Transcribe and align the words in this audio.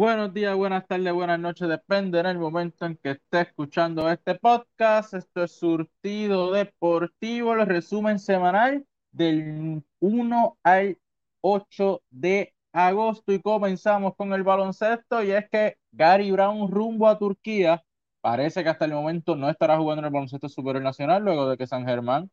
Buenos 0.00 0.32
días, 0.32 0.56
buenas 0.56 0.86
tardes, 0.86 1.12
buenas 1.12 1.38
noches, 1.38 1.68
depende 1.68 2.20
en 2.20 2.24
el 2.24 2.38
momento 2.38 2.86
en 2.86 2.96
que 2.96 3.10
esté 3.10 3.42
escuchando 3.42 4.10
este 4.10 4.34
podcast. 4.34 5.12
Esto 5.12 5.44
es 5.44 5.52
Surtido 5.52 6.52
Deportivo, 6.52 7.52
el 7.52 7.66
resumen 7.66 8.18
semanal 8.18 8.86
del 9.12 9.84
1 9.98 10.58
al 10.62 10.96
8 11.42 12.02
de 12.08 12.54
agosto. 12.72 13.30
Y 13.30 13.42
comenzamos 13.42 14.16
con 14.16 14.32
el 14.32 14.42
baloncesto 14.42 15.22
y 15.22 15.32
es 15.32 15.50
que 15.50 15.76
Gary 15.92 16.30
Brown 16.30 16.70
rumbo 16.70 17.06
a 17.06 17.18
Turquía. 17.18 17.84
Parece 18.22 18.62
que 18.62 18.70
hasta 18.70 18.86
el 18.86 18.94
momento 18.94 19.36
no 19.36 19.50
estará 19.50 19.76
jugando 19.76 20.00
en 20.00 20.06
el 20.06 20.12
baloncesto 20.12 20.48
superior 20.48 20.82
nacional 20.82 21.22
luego 21.22 21.46
de 21.46 21.58
que 21.58 21.66
San 21.66 21.84
Germán 21.84 22.30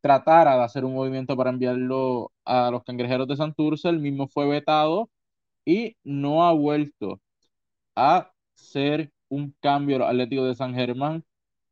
tratara 0.00 0.56
de 0.56 0.62
hacer 0.64 0.86
un 0.86 0.94
movimiento 0.94 1.36
para 1.36 1.50
enviarlo 1.50 2.32
a 2.46 2.70
los 2.70 2.84
cangrejeros 2.84 3.28
de 3.28 3.36
Santurce, 3.36 3.90
el 3.90 3.98
mismo 3.98 4.28
fue 4.28 4.48
vetado 4.48 5.10
y 5.66 5.96
no 6.04 6.46
ha 6.46 6.52
vuelto 6.54 7.20
a 7.96 8.32
ser 8.54 9.12
un 9.28 9.54
cambio 9.60 9.96
al 9.96 10.02
Atlético 10.04 10.44
de 10.46 10.54
San 10.54 10.74
Germán 10.74 11.24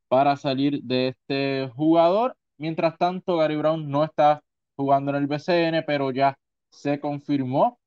para 0.09 0.37
salir 0.37 0.81
de 0.83 1.09
este 1.09 1.69
jugador. 1.75 2.37
Mientras 2.57 2.97
tanto, 2.97 3.37
Gary 3.37 3.57
Brown 3.57 3.89
no 3.89 4.03
está 4.03 4.43
jugando 4.75 5.11
en 5.11 5.17
el 5.17 5.27
BCN, 5.27 5.83
pero 5.85 6.11
ya 6.11 6.37
se 6.69 6.99
confirmó 6.99 7.79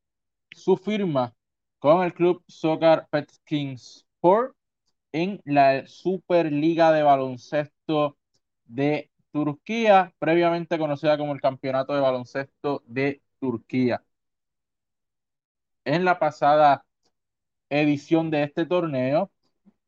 su 0.53 0.77
firma 0.77 1.35
con 1.79 2.05
el 2.05 2.15
club 2.15 2.43
Soccer 2.49 3.07
Pet 3.11 3.31
Kings 3.45 4.07
Sport 4.17 4.57
en 5.13 5.41
la 5.45 5.87
Superliga 5.87 6.93
de 6.93 7.03
Baloncesto 7.03 8.19
de 8.67 9.11
Turquía, 9.33 10.15
previamente 10.19 10.79
conocida 10.79 11.19
como 11.19 11.33
el 11.35 11.41
Campeonato 11.41 11.95
de 11.95 12.01
Baloncesto 12.01 12.83
de 12.87 13.23
Turquía. 13.41 14.03
En 15.89 16.05
la 16.05 16.19
pasada 16.19 16.85
edición 17.71 18.31
de 18.31 18.43
este 18.43 18.67
torneo, 18.67 19.31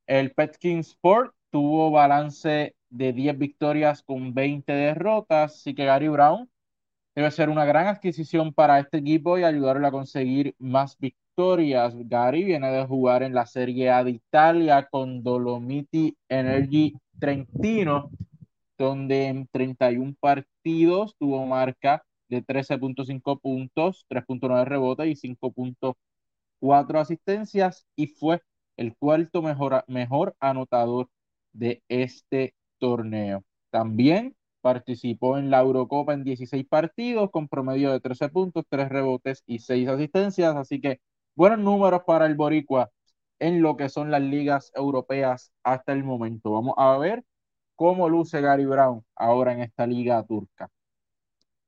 el 0.07 0.33
Petkin 0.33 0.79
Sport 0.79 1.35
tuvo 1.51 1.91
balance 1.91 2.75
de 2.89 3.13
10 3.13 3.37
victorias 3.37 4.03
con 4.03 4.33
20 4.33 4.73
derrotas, 4.73 5.57
así 5.57 5.75
que 5.75 5.85
Gary 5.85 6.09
Brown 6.09 6.49
debe 7.15 7.31
ser 7.31 7.51
una 7.51 7.67
gran 7.67 7.87
adquisición 7.87 8.55
para 8.55 8.79
este 8.79 8.97
equipo 8.97 9.37
y 9.37 9.45
ayudarle 9.45 9.89
a 9.89 9.91
conseguir 9.91 10.55
más 10.59 10.97
victorias. 10.99 11.95
Gary 12.09 12.45
viene 12.45 12.71
de 12.71 12.87
jugar 12.87 13.23
en 13.23 13.35
la 13.35 13.45
Serie 13.45 13.91
A 13.91 14.03
de 14.03 14.13
Italia 14.13 14.89
con 14.91 15.23
Dolomiti 15.23 16.17
Energy 16.31 16.97
Trentino, 17.19 18.11
donde 18.79 19.27
en 19.27 19.47
31 19.49 20.15
partidos 20.19 21.15
tuvo 21.19 21.45
marca 21.45 22.03
de 22.31 22.43
13.5 22.43 23.41
puntos, 23.41 24.07
3.9 24.09 24.65
rebotes 24.65 25.07
y 25.09 25.17
5.4 25.17 27.01
asistencias 27.01 27.87
y 27.97 28.07
fue 28.07 28.43
el 28.77 28.97
cuarto 28.97 29.43
mejor, 29.43 30.37
anotador 30.41 31.09
de 31.53 31.83
este 31.89 32.55
torneo. 32.79 33.45
También 33.71 34.37
participó 34.63 35.39
en 35.39 35.51
la 35.51 35.61
Eurocopa 35.61 36.15
en 36.15 36.25
16 36.25 36.67
partidos 36.67 37.31
con 37.31 37.49
promedio 37.49 37.93
de 37.93 38.01
13 38.01 38.29
puntos, 38.31 38.65
3 38.69 38.89
rebotes 38.89 39.43
y 39.47 39.59
6 39.61 39.89
asistencias, 39.89 40.57
así 40.57 40.81
que 40.81 41.01
buenos 41.35 41.59
números 41.59 42.03
para 42.07 42.27
el 42.27 42.37
Boricua 42.37 42.91
en 43.39 43.63
lo 43.63 43.77
que 43.77 43.89
son 43.89 44.11
las 44.11 44.23
ligas 44.23 44.71
europeas 44.75 45.53
hasta 45.65 45.93
el 45.93 46.05
momento. 46.05 46.53
Vamos 46.53 46.75
a 46.79 46.97
ver 46.99 47.25
cómo 47.75 48.09
luce 48.09 48.41
Gary 48.41 48.67
Brown 48.67 49.05
ahora 49.17 49.53
en 49.55 49.61
esta 49.63 49.87
liga 49.87 50.23
turca. 50.25 50.71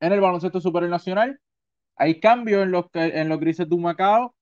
En 0.03 0.13
el 0.13 0.21
baloncesto 0.21 0.61
superior 0.61 0.91
nacional 0.91 1.39
hay 1.95 2.19
cambios 2.19 2.65
en 2.65 2.73
los, 2.73 2.87
en 2.93 3.29
los 3.29 3.39
grises 3.39 3.69
de 3.69 3.77
Macao. 3.77 4.35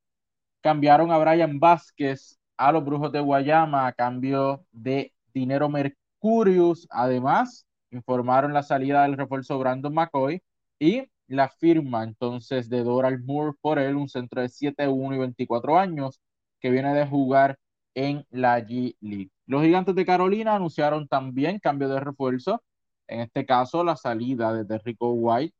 Cambiaron 0.62 1.12
a 1.12 1.18
Brian 1.18 1.60
Vázquez 1.60 2.40
a 2.56 2.72
los 2.72 2.82
Brujos 2.82 3.12
de 3.12 3.20
Guayama 3.20 3.86
a 3.86 3.92
cambio 3.92 4.64
de 4.72 5.12
dinero 5.34 5.68
Mercurius. 5.68 6.86
Además, 6.88 7.66
informaron 7.90 8.54
la 8.54 8.62
salida 8.62 9.02
del 9.02 9.18
refuerzo 9.18 9.58
Brandon 9.58 9.92
McCoy 9.92 10.42
y 10.78 11.04
la 11.26 11.50
firma 11.50 12.04
entonces 12.04 12.70
de 12.70 12.82
Doral 12.82 13.22
Moore 13.22 13.54
por 13.60 13.78
él, 13.78 13.96
un 13.96 14.08
centro 14.08 14.40
de 14.40 14.48
7-1 14.48 15.14
y 15.14 15.18
24 15.18 15.78
años 15.78 16.22
que 16.58 16.70
viene 16.70 16.94
de 16.94 17.06
jugar 17.06 17.58
en 17.94 18.24
la 18.30 18.60
G 18.60 18.96
League. 19.00 19.30
Los 19.44 19.62
gigantes 19.62 19.94
de 19.94 20.06
Carolina 20.06 20.54
anunciaron 20.54 21.06
también 21.06 21.58
cambio 21.58 21.90
de 21.90 22.00
refuerzo, 22.00 22.62
en 23.10 23.20
este 23.20 23.44
caso 23.46 23.84
la 23.84 23.96
salida 23.96 24.52
de 24.54 24.64
Terrico 24.64 25.12
White 25.12 25.54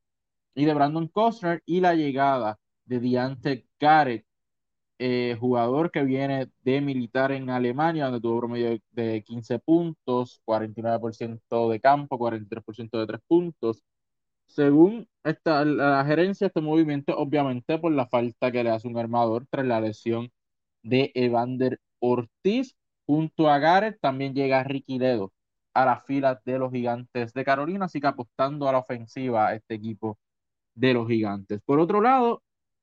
y 0.54 0.64
de 0.64 0.74
Brandon 0.74 1.08
Costner 1.08 1.62
y 1.66 1.80
la 1.80 1.94
llegada 1.94 2.58
de 2.84 3.00
Diante 3.00 3.66
Garrett, 3.80 4.26
eh, 4.98 5.36
jugador 5.40 5.90
que 5.90 6.04
viene 6.04 6.50
de 6.62 6.80
militar 6.80 7.32
en 7.32 7.50
Alemania, 7.50 8.06
donde 8.06 8.20
tuvo 8.20 8.40
promedio 8.40 8.78
de 8.92 9.22
15 9.24 9.58
puntos, 9.60 10.42
49% 10.44 11.70
de 11.70 11.80
campo, 11.80 12.18
43% 12.18 12.98
de 13.00 13.06
3 13.06 13.20
puntos. 13.26 13.82
Según 14.46 15.08
esta, 15.24 15.64
la 15.64 16.04
gerencia, 16.04 16.48
este 16.48 16.60
movimiento, 16.60 17.16
obviamente, 17.16 17.78
por 17.78 17.92
la 17.92 18.06
falta 18.06 18.52
que 18.52 18.64
le 18.64 18.70
hace 18.70 18.88
un 18.88 18.98
armador 18.98 19.46
tras 19.50 19.66
la 19.66 19.80
lesión 19.80 20.30
de 20.82 21.12
Evander 21.14 21.80
Ortiz, 22.00 22.76
junto 23.06 23.48
a 23.50 23.58
Garrett, 23.58 24.00
también 24.00 24.34
llega 24.34 24.64
Ricky 24.64 24.98
Ledo 24.98 25.32
a 25.74 25.84
las 25.84 26.04
filas 26.04 26.38
de 26.44 26.58
los 26.58 26.72
gigantes 26.72 27.32
de 27.32 27.44
Carolina, 27.44 27.86
así 27.86 28.00
que 28.00 28.06
apostando 28.08 28.68
a 28.68 28.72
la 28.72 28.78
ofensiva 28.78 29.48
a 29.48 29.54
este 29.54 29.74
equipo 29.74 30.18
de 30.74 30.94
los 30.94 31.08
gigantes. 31.08 31.60
Por 31.64 31.80
otro 31.80 32.00
lado, 32.00 32.42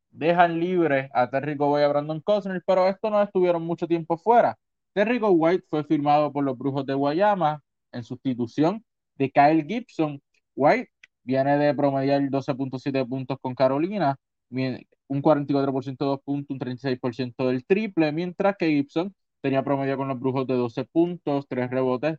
dejan 0.10 0.60
libre 0.60 1.10
a 1.14 1.30
Terrico 1.30 1.72
White 1.72 1.82
y 1.82 1.86
a 1.86 1.90
Brandon 1.90 2.22
Cosner, 2.22 2.64
pero 2.66 2.88
estos 2.88 3.12
no 3.12 3.22
estuvieron 3.22 3.64
mucho 3.64 3.88
tiempo 3.88 4.18
fuera. 4.18 4.58
Terrico 4.94 5.30
White 5.32 5.66
fue 5.70 5.84
firmado 5.84 6.32
por 6.34 6.44
los 6.44 6.58
Brujos 6.58 6.86
de 6.86 6.94
Guayama 6.94 7.62
en 7.92 8.04
sustitución 8.04 8.84
de 9.16 9.32
Kyle 9.32 9.66
Gibson. 9.68 10.22
White 10.56 10.92
viene 11.24 11.58
de 11.58 11.74
promediar 11.76 12.22
12.7 12.22 13.08
puntos 13.08 13.38
con 13.42 13.54
Carolina, 13.56 14.18
un 14.50 15.22
44% 15.22 16.06
de 16.06 16.06
dos 16.06 16.22
puntos, 16.24 16.54
un 16.54 16.60
36% 16.60 17.48
del 17.48 17.66
triple, 17.66 18.12
mientras 18.12 18.56
que 18.58 18.68
Gibson 18.70 19.14
tenía 19.42 19.64
promedio 19.64 19.98
con 19.98 20.08
los 20.08 20.20
Brujos 20.20 20.48
de 20.48 20.56
12 20.56 20.86
puntos, 20.86 21.46
3 21.48 21.70
rebotes, 21.70 22.18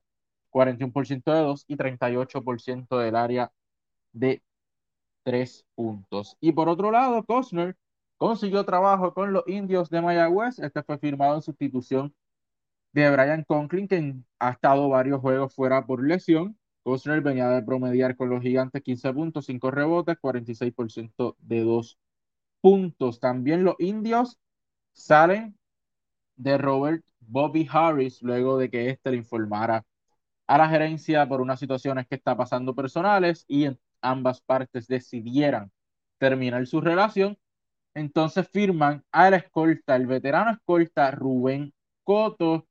41% 0.51 1.33
de 1.33 1.41
2 1.41 1.65
y 1.69 1.77
38% 1.77 2.99
del 2.99 3.17
área 3.17 3.53
de 4.13 4.43
3 5.25 5.67
puntos. 5.75 6.37
Y 6.41 6.53
por 6.53 6.69
otro 6.69 6.91
lado, 6.91 7.25
Costner 7.25 7.77
consiguió 8.17 8.65
trabajo 8.65 9.15
con 9.15 9.33
los 9.33 9.45
indios 9.47 9.91
de 9.91 10.01
Mayagüez. 10.03 10.59
Este 10.59 10.83
fue 10.83 10.99
firmado 10.99 11.37
en 11.37 11.43
sustitución 11.43 12.15
de 12.93 13.11
Brian 13.11 13.45
Conklin, 13.45 13.89
que 13.89 14.15
ha 14.39 14.51
estado 14.51 14.89
varios 14.89 15.21
juegos 15.21 15.55
fuera 15.55 15.87
por 15.87 16.05
lesión. 16.05 16.59
Costner 16.83 17.21
venía 17.21 17.49
de 17.49 17.63
promediar 17.63 18.17
con 18.17 18.31
los 18.31 18.43
gigantes 18.43 18.83
15 18.83 19.13
puntos, 19.13 19.47
5 19.47 19.71
rebotes, 19.71 20.17
46% 20.21 21.37
de 21.39 21.61
2 21.61 21.99
puntos. 22.61 23.21
También 23.21 23.65
los 23.65 23.77
indios 23.79 24.39
salen 24.93 25.57
de 26.37 26.57
Robert 26.57 27.05
Bobby 27.21 27.69
Harris 27.71 28.23
luego 28.23 28.59
de 28.59 28.71
que 28.71 28.91
éste 28.91 29.11
le 29.11 29.19
informara 29.19 29.85
a 30.49 30.59
la 30.59 30.69
gerencia 30.69 31.29
por 31.29 31.41
unas 31.41 31.61
situaciones 31.61 32.07
que 32.09 32.17
está 32.17 32.37
pasando 32.37 32.75
personales 32.75 33.45
y 33.49 33.69
ambas 34.01 34.41
partes 34.41 34.89
decidieran 34.89 35.71
terminar 36.19 36.67
su 36.67 36.81
relación. 36.81 37.39
Entonces 37.95 38.49
firman 38.49 39.05
al 39.13 39.35
escolta, 39.35 39.95
el 39.97 40.07
veterano 40.07 40.53
escolta 40.53 41.11
Rubén 41.11 41.73
Coto, 42.03 42.67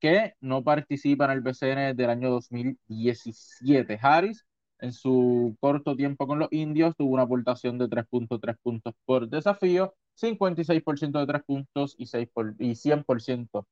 que 0.00 0.34
no 0.40 0.64
participa 0.64 1.26
en 1.26 1.32
el 1.32 1.40
BCN 1.42 1.94
desde 1.94 2.04
el 2.04 2.10
año 2.10 2.30
2017. 2.30 3.98
Harris, 4.00 4.46
en 4.80 4.92
su 4.92 5.56
corto 5.60 5.94
tiempo 5.94 6.26
con 6.26 6.38
los 6.38 6.48
indios, 6.50 6.96
tuvo 6.96 7.12
una 7.14 7.24
aportación 7.24 7.78
de 7.78 7.88
3.3 7.88 8.56
puntos 8.62 8.94
por 9.04 9.28
desafío, 9.28 9.94
56% 10.14 11.20
de 11.20 11.26
3 11.26 11.42
puntos 11.44 11.94
y, 11.98 12.06
6 12.06 12.28
y 12.58 12.74
100% 12.74 13.66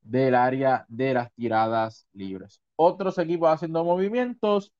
del 0.00 0.34
área 0.34 0.86
de 0.88 1.14
las 1.14 1.32
tiradas 1.34 2.06
libres. 2.12 2.62
Otros 2.76 3.18
equipos 3.18 3.50
haciendo 3.50 3.84
movimientos. 3.84 4.72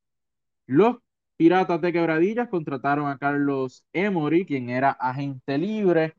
Los 0.66 0.96
Piratas 1.37 1.81
de 1.81 1.93
Quebradillas 1.93 2.48
contrataron 2.48 3.08
a 3.08 3.19
Carlos 3.19 3.84
Emory, 3.93 4.46
quien 4.46 4.70
era 4.70 4.90
agente 4.90 5.58
libre. 5.58 6.14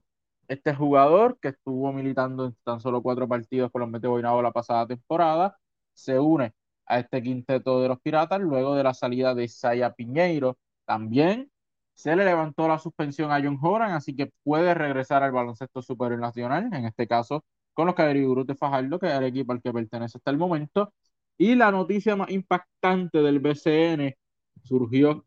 Este 0.47 0.73
jugador, 0.75 1.39
que 1.39 1.49
estuvo 1.49 1.91
militando 1.91 2.45
en 2.45 2.55
tan 2.63 2.79
solo 2.79 3.01
cuatro 3.01 3.27
partidos 3.27 3.71
con 3.71 3.81
los 3.81 3.89
Mete 3.89 4.07
la 4.07 4.51
pasada 4.51 4.87
temporada, 4.87 5.57
se 5.93 6.19
une 6.19 6.53
a 6.85 6.99
este 6.99 7.21
quinteto 7.21 7.81
de 7.81 7.89
los 7.89 7.99
Piratas 7.99 8.39
luego 8.39 8.75
de 8.75 8.83
la 8.83 8.93
salida 8.93 9.35
de 9.35 9.45
Isaiah 9.45 9.93
Piñeiro. 9.93 10.57
También 10.85 11.51
se 11.93 12.15
le 12.15 12.23
levantó 12.25 12.67
la 12.67 12.79
suspensión 12.79 13.31
a 13.31 13.41
John 13.43 13.57
Horan, 13.61 13.91
así 13.91 14.15
que 14.15 14.31
puede 14.43 14.73
regresar 14.73 15.23
al 15.23 15.31
baloncesto 15.31 15.81
superior 15.81 16.19
nacional, 16.19 16.69
en 16.71 16.85
este 16.85 17.07
caso 17.07 17.43
con 17.73 17.87
los 17.87 17.95
Caderiguros 17.95 18.47
de 18.47 18.55
Fajardo, 18.55 18.99
que 18.99 19.07
es 19.07 19.13
el 19.13 19.25
equipo 19.25 19.51
al 19.53 19.61
que 19.61 19.73
pertenece 19.73 20.17
hasta 20.17 20.31
el 20.31 20.37
momento. 20.37 20.93
Y 21.37 21.55
la 21.55 21.71
noticia 21.71 22.15
más 22.15 22.31
impactante 22.31 23.21
del 23.21 23.39
BCN 23.39 24.15
surgió 24.63 25.25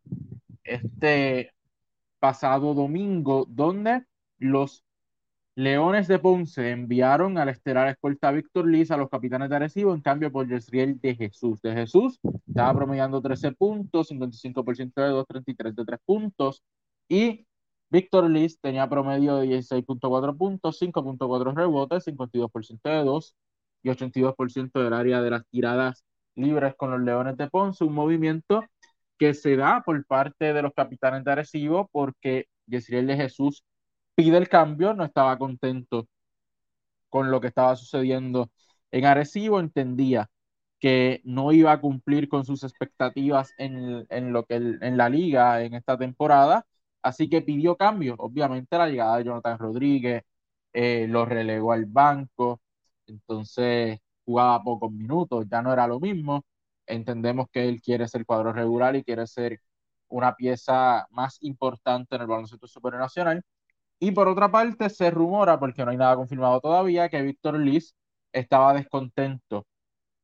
este 0.65 1.53
pasado 2.19 2.75
domingo, 2.75 3.47
donde 3.49 4.05
los 4.39 4.85
Leones 5.55 6.09
de 6.09 6.19
Ponce 6.19 6.71
enviaron 6.71 7.39
al 7.39 7.49
estelar 7.49 7.89
escolta 7.89 8.31
Víctor 8.31 8.67
Liz 8.67 8.91
a 8.91 8.97
los 8.97 9.09
capitanes 9.09 9.51
de 9.51 9.57
Arecibo 9.57 9.95
en 9.95 10.01
cambio 10.01 10.33
por 10.33 10.49
Yesriel 10.49 11.01
de 11.01 11.15
Jesús. 11.15 11.61
De 11.61 11.73
Jesús 11.73 12.19
estaba 12.49 12.75
promediando 12.75 13.21
13 13.21 13.53
puntos, 13.53 14.11
55% 14.11 15.03
de 15.03 15.09
2, 15.09 15.27
33 15.27 15.77
de 15.77 15.85
3 15.85 16.01
puntos. 16.05 16.63
Y 17.09 17.47
Víctor 17.89 18.31
Liz 18.31 18.59
tenía 18.61 18.89
promedio 18.89 19.37
de 19.37 19.49
16.4 19.49 20.37
puntos, 20.37 20.81
5.4 20.81 21.55
rebotes, 21.55 22.07
52% 22.07 22.81
de 22.83 23.05
2 23.05 23.37
y 23.83 23.91
82% 23.91 24.81
del 24.83 24.93
área 24.95 25.21
de 25.23 25.31
las 25.31 25.47
tiradas 25.49 26.05
libres 26.35 26.75
con 26.77 26.91
los 26.91 27.01
Leones 27.01 27.37
de 27.37 27.49
Ponce. 27.49 27.85
Un 27.85 27.95
movimiento 27.95 28.63
que 29.19 29.35
se 29.35 29.57
da 29.57 29.83
por 29.85 30.05
parte 30.07 30.53
de 30.53 30.63
los 30.63 30.73
capitanes 30.75 31.25
de 31.25 31.33
Arecibo 31.33 31.89
porque 31.93 32.47
Yesriel 32.67 33.07
de 33.07 33.17
Jesús 33.17 33.65
pide 34.15 34.37
el 34.39 34.49
cambio, 34.49 34.95
no 34.95 35.05
estaba 35.05 35.39
contento 35.39 36.09
con 37.09 37.31
lo 37.31 37.41
que 37.41 37.49
estaba 37.49 37.77
sucediendo 37.77 38.51
en 38.91 39.05
Arecibo, 39.07 39.61
entendía 39.61 40.31
que 40.79 41.21
no 41.25 41.53
iba 41.53 41.73
a 41.73 41.81
cumplir 41.81 42.29
con 42.29 42.45
sus 42.45 42.65
expectativas 42.65 43.53
en, 43.59 44.07
en 44.11 44.33
lo 44.33 44.45
que 44.47 44.57
en 44.57 44.97
la 44.97 45.09
liga 45.11 45.63
en 45.63 45.75
esta 45.75 45.99
temporada, 45.99 46.67
así 47.03 47.29
que 47.29 47.43
pidió 47.43 47.77
cambio. 47.77 48.15
Obviamente 48.19 48.79
la 48.79 48.89
llegada 48.89 49.19
de 49.19 49.25
Jonathan 49.25 49.59
Rodríguez 49.59 50.23
eh, 50.73 51.07
lo 51.09 51.25
relegó 51.27 51.73
al 51.73 51.87
banco, 51.87 52.61
entonces 53.11 53.99
jugaba 54.25 54.63
pocos 54.63 54.93
minutos, 54.93 55.47
ya 55.51 55.63
no 55.63 55.73
era 55.73 55.87
lo 55.87 56.01
mismo. 56.01 56.45
Entendemos 56.87 57.47
que 57.53 57.69
él 57.69 57.81
quiere 57.83 58.09
ser 58.09 58.25
cuadro 58.27 58.53
regular 58.53 58.97
y 58.97 59.05
quiere 59.05 59.27
ser 59.27 59.61
una 60.09 60.35
pieza 60.37 61.07
más 61.11 61.39
importante 61.43 62.17
en 62.17 62.23
el 62.23 62.29
baloncesto 62.29 62.67
superior 62.67 63.01
nacional. 63.01 63.43
Y 64.01 64.13
por 64.13 64.29
otra 64.29 64.51
parte, 64.51 64.91
se 64.91 65.11
rumora, 65.11 65.59
porque 65.59 65.85
no 65.85 65.91
hay 65.91 65.97
nada 65.97 66.17
confirmado 66.17 66.61
todavía, 66.61 67.09
que 67.09 67.23
Víctor 67.23 67.59
Liz 67.61 67.95
estaba 68.33 68.75
descontento 68.75 69.67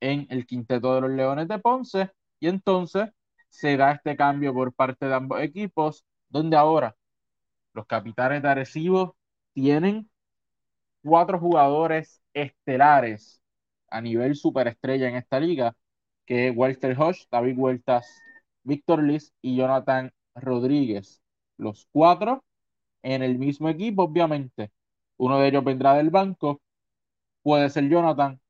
en 0.00 0.27
el 0.31 0.47
quinteto 0.47 0.94
de 0.94 1.03
los 1.03 1.11
Leones 1.11 1.49
de 1.49 1.59
Ponce 1.59 2.11
y 2.41 2.49
entonces 2.49 3.11
se 3.49 3.77
da 3.77 3.93
este 3.93 4.17
cambio 4.17 4.53
por 4.55 4.73
parte 4.75 5.06
de 5.06 5.15
ambos 5.15 5.41
equipos, 5.41 6.05
donde 6.29 6.56
ahora 6.56 6.97
los 7.75 7.87
capitanes 7.87 8.43
de 8.43 8.49
Arecibo 8.49 9.17
tienen 9.55 10.11
cuatro 11.03 11.38
jugadores 11.38 12.21
estelares 12.37 13.43
a 13.88 14.00
nivel 14.00 14.37
superestrella 14.37 15.09
en 15.09 15.17
esta 15.17 15.41
liga, 15.41 15.75
que 16.27 16.50
Walter 16.50 16.97
Hodge, 16.99 17.27
David 17.31 17.59
Huertas, 17.59 18.06
Víctor 18.62 19.03
Liz 19.03 19.33
y 19.43 19.56
Jonathan 19.56 20.12
Rodríguez. 20.35 21.23
Los 21.56 21.88
cuatro 21.93 22.44
en 23.03 23.23
el 23.23 23.38
mismo 23.38 23.69
equipo, 23.69 24.05
obviamente. 24.05 24.73
Uno 25.17 25.38
de 25.38 25.49
ellos 25.49 25.65
vendrá 25.65 25.94
del 25.94 26.11
banco, 26.11 26.61
puede 27.43 27.71
ser 27.71 27.88
Jonathan, 27.88 28.41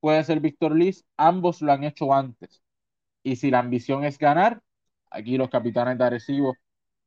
puede 0.00 0.24
ser 0.24 0.40
Víctor 0.40 0.74
Liz, 0.74 1.04
ambos 1.16 1.62
lo 1.62 1.72
han 1.72 1.84
hecho 1.84 2.12
antes. 2.14 2.62
Y 3.22 3.36
si 3.36 3.50
la 3.50 3.60
ambición 3.60 4.04
es 4.04 4.18
ganar, 4.18 4.62
aquí 5.10 5.36
los 5.36 5.50
capitanes 5.50 5.98
de 5.98 6.04
Arecibo 6.04 6.56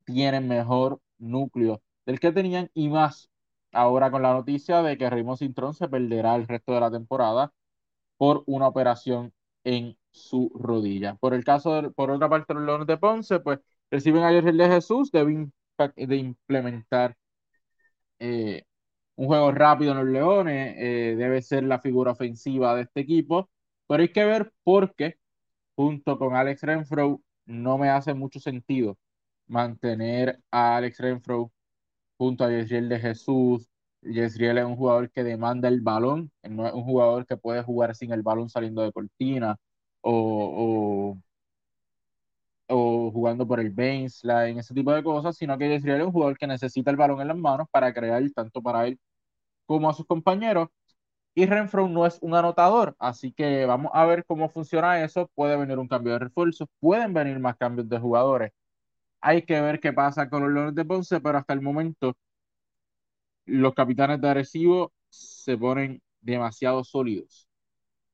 tienen 0.05 0.47
mejor 0.47 1.01
núcleo 1.17 1.81
del 2.05 2.19
que 2.19 2.31
tenían 2.31 2.69
y 2.73 2.89
más 2.89 3.30
ahora 3.71 4.11
con 4.11 4.21
la 4.21 4.33
noticia 4.33 4.81
de 4.81 4.97
que 4.97 5.09
Raymond 5.09 5.39
Cintrón 5.39 5.73
se 5.73 5.87
perderá 5.89 6.35
el 6.35 6.47
resto 6.47 6.73
de 6.73 6.79
la 6.81 6.91
temporada 6.91 7.53
por 8.17 8.43
una 8.47 8.67
operación 8.67 9.33
en 9.63 9.97
su 10.11 10.51
rodilla. 10.55 11.15
Por 11.15 11.33
el 11.33 11.43
caso, 11.43 11.81
de, 11.81 11.91
por 11.91 12.11
otra 12.11 12.29
parte, 12.29 12.53
los 12.53 12.63
Leones 12.63 12.87
de 12.87 12.97
Ponce, 12.97 13.39
pues 13.39 13.59
reciben 13.91 14.23
a 14.23 14.31
Jorge 14.31 14.51
de 14.53 14.67
Jesús, 14.69 15.11
deben 15.11 15.53
de 15.95 16.15
implementar 16.17 17.15
eh, 18.19 18.63
un 19.15 19.27
juego 19.27 19.51
rápido 19.51 19.91
en 19.91 19.97
los 19.99 20.07
Leones, 20.07 20.75
eh, 20.77 21.15
debe 21.17 21.41
ser 21.41 21.63
la 21.63 21.79
figura 21.79 22.11
ofensiva 22.11 22.75
de 22.75 22.83
este 22.83 23.01
equipo, 23.01 23.49
pero 23.87 24.01
hay 24.03 24.09
que 24.11 24.25
ver 24.25 24.53
por 24.63 24.95
qué, 24.95 25.17
junto 25.75 26.17
con 26.19 26.35
Alex 26.35 26.63
Renfro, 26.63 27.21
no 27.45 27.77
me 27.77 27.89
hace 27.89 28.13
mucho 28.13 28.39
sentido 28.39 28.97
mantener 29.47 30.39
a 30.51 30.77
Alex 30.77 30.99
Renfro 30.99 31.51
junto 32.21 32.43
a 32.43 32.49
Yesriel 32.51 32.87
de 32.87 32.99
Jesús. 32.99 33.67
Yesriel 34.03 34.59
es 34.59 34.65
un 34.65 34.75
jugador 34.75 35.09
que 35.11 35.23
demanda 35.23 35.67
el 35.69 35.81
balón, 35.81 36.31
no 36.43 36.67
es 36.67 36.73
un 36.73 36.83
jugador 36.83 37.25
que 37.25 37.35
puede 37.37 37.63
jugar 37.63 37.95
sin 37.95 38.11
el 38.13 38.21
balón 38.21 38.47
saliendo 38.49 38.83
de 38.83 38.91
cortina 38.91 39.57
o, 40.01 41.17
o 42.67 43.11
jugando 43.11 43.47
por 43.47 43.59
el 43.59 43.69
baseline, 43.71 44.59
ese 44.59 44.73
tipo 44.73 44.93
de 44.93 45.03
cosas, 45.03 45.35
sino 45.37 45.57
que 45.57 45.69
Yesriel 45.69 46.01
es 46.01 46.07
un 46.07 46.13
jugador 46.13 46.37
que 46.37 46.47
necesita 46.47 46.91
el 46.91 46.97
balón 46.97 47.21
en 47.21 47.27
las 47.29 47.37
manos 47.37 47.67
para 47.71 47.93
crear 47.93 48.23
tanto 48.35 48.61
para 48.61 48.87
él 48.87 48.99
como 49.65 49.89
a 49.89 49.93
sus 49.93 50.05
compañeros. 50.07 50.69
Y 51.35 51.45
Renfro 51.47 51.87
no 51.89 52.05
es 52.07 52.19
un 52.21 52.35
anotador, 52.35 52.95
así 52.99 53.33
que 53.33 53.65
vamos 53.65 53.91
a 53.95 54.05
ver 54.05 54.25
cómo 54.25 54.49
funciona 54.49 55.03
eso. 55.03 55.29
Puede 55.35 55.57
venir 55.57 55.79
un 55.79 55.87
cambio 55.87 56.13
de 56.13 56.19
refuerzo, 56.19 56.67
pueden 56.79 57.13
venir 57.13 57.39
más 57.39 57.57
cambios 57.57 57.89
de 57.89 57.99
jugadores. 57.99 58.51
Hay 59.21 59.43
que 59.43 59.59
ver 59.61 59.79
qué 59.79 59.93
pasa 59.93 60.29
con 60.29 60.43
los 60.43 60.51
Leones 60.51 60.75
de 60.75 60.85
Ponce, 60.85 61.19
pero 61.21 61.37
hasta 61.37 61.53
el 61.53 61.61
momento 61.61 62.15
los 63.45 63.73
capitanes 63.73 64.21
de 64.21 64.29
Arecibo 64.29 64.93
se 65.09 65.57
ponen 65.57 66.01
demasiado 66.21 66.83
sólidos. 66.83 67.47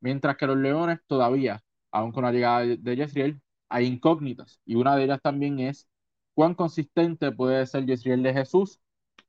Mientras 0.01 0.37
que 0.37 0.47
los 0.47 0.57
Leones 0.57 0.99
todavía, 1.07 1.61
aún 1.91 2.11
con 2.11 2.23
la 2.25 2.31
llegada 2.31 2.61
de 2.65 2.95
Yesriel, 2.95 3.41
hay 3.69 3.85
incógnitas 3.87 4.61
y 4.65 4.75
una 4.75 4.95
de 4.95 5.05
ellas 5.05 5.21
también 5.21 5.59
es 5.59 5.89
cuán 6.35 6.55
consistente 6.55 7.31
puede 7.31 7.65
ser 7.67 7.85
Yesriel 7.85 8.23
de 8.23 8.33
Jesús 8.33 8.79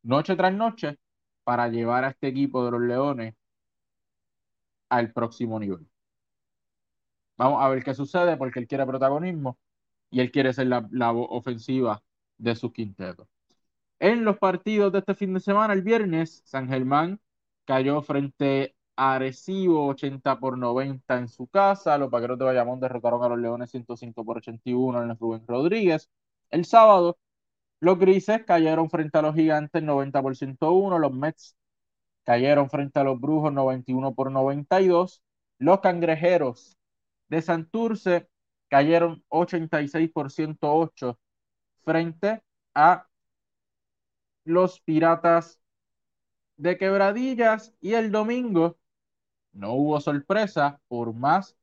noche 0.03 0.37
tras 0.37 0.55
noche 0.55 0.99
para 1.45 1.69
llevar 1.69 2.05
a 2.05 2.11
este 2.11 2.29
equipo 2.29 2.65
de 2.65 2.73
los 2.73 2.83
Leones 2.83 3.35
al 4.91 5.13
próximo 5.15 5.59
nivel. 5.59 5.89
Vamos 7.37 7.63
a 7.63 7.69
ver 7.69 7.83
qué 7.85 7.95
sucede 7.95 8.37
porque 8.37 8.59
él 8.61 8.67
quiere 8.67 8.85
protagonismo 8.87 9.59
y 10.11 10.21
él 10.21 10.31
quiere 10.31 10.53
ser 10.53 10.69
la, 10.69 10.87
la 10.91 11.13
ofensiva 11.13 12.03
de 12.39 12.55
su 12.57 12.73
quinteto. 12.73 13.29
En 14.01 14.25
los 14.25 14.39
partidos 14.39 14.93
de 14.93 15.01
este 15.01 15.15
fin 15.15 15.35
de 15.35 15.41
semana, 15.41 15.75
el 15.75 15.83
viernes, 15.83 16.43
San 16.45 16.69
Germán 16.69 17.21
cayó 17.65 18.01
frente 18.03 18.77
Arecibo 18.97 19.87
80 19.89 20.39
por 20.41 20.59
90 20.59 21.19
en 21.19 21.29
su 21.29 21.47
casa. 21.49 21.99
Los 21.99 22.11
vaqueros 22.11 22.39
de 22.39 22.45
Bayamón 22.45 22.81
derrotaron 22.81 23.23
a 23.23 23.29
los 23.29 23.39
Leones 23.39 23.71
105 23.71 24.25
por 24.25 24.39
81 24.39 25.03
en 25.03 25.11
el 25.11 25.19
Rubén 25.19 25.45
Rodríguez. 25.47 26.11
El 26.51 26.65
sábado, 26.65 27.19
los 27.81 27.99
Grises 27.99 28.45
cayeron 28.45 28.91
frente 28.91 29.19
a 29.19 29.23
los 29.23 29.35
Gigantes 29.35 29.83
90 29.83 30.23
por 30.23 30.37
101. 30.37 30.99
Los 30.99 31.13
Mets 31.13 31.57
cayeron 32.25 32.71
frente 32.71 33.01
a 33.01 33.05
los 33.05 33.21
Brujos 33.21 33.53
91 33.53 34.15
por 34.15 34.33
92. 34.33 35.23
Los 35.59 35.81
Cangrejeros 35.81 36.77
de 37.29 37.43
Santurce 37.43 38.29
cayeron 38.69 39.25
86 39.29 40.11
por 40.13 40.31
108 40.31 41.19
frente 41.85 42.43
a 42.75 43.07
los 44.45 44.81
Piratas 44.81 45.61
de 46.57 46.77
Quebradillas. 46.77 47.75
Y 47.81 47.95
el 47.95 48.11
domingo, 48.11 48.79
no 49.53 49.73
hubo 49.75 50.01
sorpresa, 50.01 50.81
por 50.89 51.15
más 51.15 51.57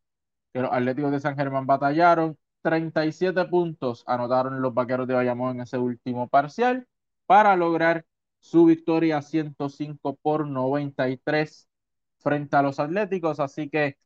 que 0.53 0.62
los 0.62 0.71
Atléticos 0.71 1.12
de 1.12 1.19
San 1.19 1.35
Germán 1.35 1.67
batallaron. 1.67 2.38
37 2.62 3.45
puntos 3.45 4.03
anotaron 4.07 4.62
los 4.62 4.74
Vaqueros 4.74 5.07
de 5.07 5.13
Bayamón 5.13 5.57
en 5.57 5.62
ese 5.62 5.77
último 5.77 6.27
parcial 6.27 6.88
para 7.27 7.55
lograr 7.55 8.05
su 8.39 8.65
victoria 8.65 9.21
105 9.21 10.15
por 10.15 10.47
93 10.47 11.69
frente 12.17 12.55
a 12.55 12.62
los 12.63 12.79
Atléticos. 12.79 13.39
Así 13.39 13.69
que 13.69 13.97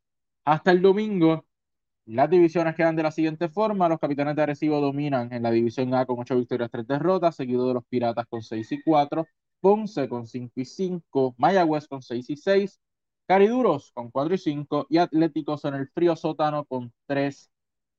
hasta 0.45 0.71
el 0.71 0.81
domingo 0.81 1.45
las 2.15 2.29
divisiones 2.29 2.75
quedan 2.75 2.95
de 2.95 3.03
la 3.03 3.11
siguiente 3.11 3.49
forma. 3.49 3.87
Los 3.87 3.99
Capitanes 3.99 4.35
de 4.35 4.41
Arecibo 4.41 4.81
dominan 4.81 5.31
en 5.31 5.43
la 5.43 5.51
división 5.51 5.93
A 5.93 6.05
con 6.05 6.19
8 6.19 6.35
victorias, 6.37 6.71
3 6.71 6.87
derrotas, 6.87 7.35
seguido 7.35 7.67
de 7.67 7.75
los 7.75 7.85
Piratas 7.85 8.25
con 8.27 8.41
6 8.41 8.71
y 8.71 8.81
4, 8.81 9.27
Ponce 9.61 10.09
con 10.09 10.25
5 10.25 10.51
y 10.55 10.65
5, 10.65 11.35
Mayagüez 11.37 11.87
con 11.87 12.01
6 12.01 12.29
y 12.29 12.35
6, 12.37 12.79
Cariduros 13.27 13.91
con 13.93 14.09
4 14.09 14.33
y 14.33 14.37
5 14.39 14.87
y 14.89 14.97
Atléticos 14.97 15.65
en 15.65 15.75
el 15.75 15.87
frío 15.89 16.15
sótano 16.15 16.65
con 16.65 16.91
3 17.05 17.51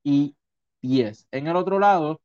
y 0.02 0.36
10. 0.82 1.28
En 1.30 1.46
el 1.46 1.56
otro 1.56 1.78
lado, 1.78 2.20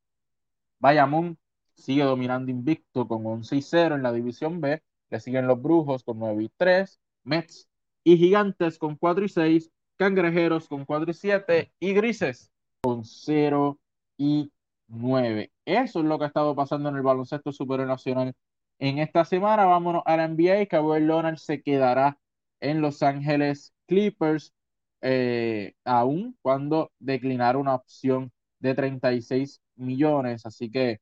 Bayamón 0.79 1.37
sigue 1.75 2.03
dominando 2.03 2.51
invicto 2.51 3.07
con 3.07 3.25
11 3.25 3.57
y 3.57 3.61
0 3.61 3.95
en 3.95 4.03
la 4.03 4.11
división 4.11 4.61
B. 4.61 4.81
Le 5.09 5.19
siguen 5.19 5.47
los 5.47 5.61
Brujos 5.61 6.03
con 6.03 6.17
9 6.19 6.43
y 6.45 6.49
3, 6.57 6.99
Mets 7.23 7.69
y 8.03 8.17
Gigantes 8.17 8.79
con 8.79 8.95
4 8.95 9.25
y 9.25 9.29
6, 9.29 9.71
Cangrejeros 9.97 10.67
con 10.67 10.85
4 10.85 11.11
y 11.11 11.13
7 11.13 11.71
y 11.79 11.93
Grises 11.93 12.51
con 12.81 13.05
0 13.05 13.79
y 14.17 14.51
9. 14.87 15.51
Eso 15.65 15.99
es 15.99 16.05
lo 16.05 16.17
que 16.17 16.25
ha 16.25 16.27
estado 16.27 16.55
pasando 16.55 16.89
en 16.89 16.95
el 16.97 17.01
baloncesto 17.01 17.51
superior 17.51 17.87
nacional 17.87 18.35
en 18.79 18.99
esta 18.99 19.25
semana. 19.25 19.65
Vámonos 19.65 20.03
a 20.05 20.17
la 20.17 20.27
NBA. 20.27 20.67
Kawhi 20.67 21.01
Leonard 21.01 21.37
se 21.37 21.61
quedará 21.61 22.19
en 22.59 22.81
Los 22.81 23.03
Ángeles 23.03 23.73
Clippers, 23.87 24.53
eh, 25.01 25.73
aún 25.83 26.37
cuando 26.41 26.91
declinaron 26.99 27.63
una 27.63 27.75
opción 27.75 28.31
de 28.59 28.75
36 28.75 29.61
millones. 29.75 30.45
Así 30.45 30.69
que 30.71 30.99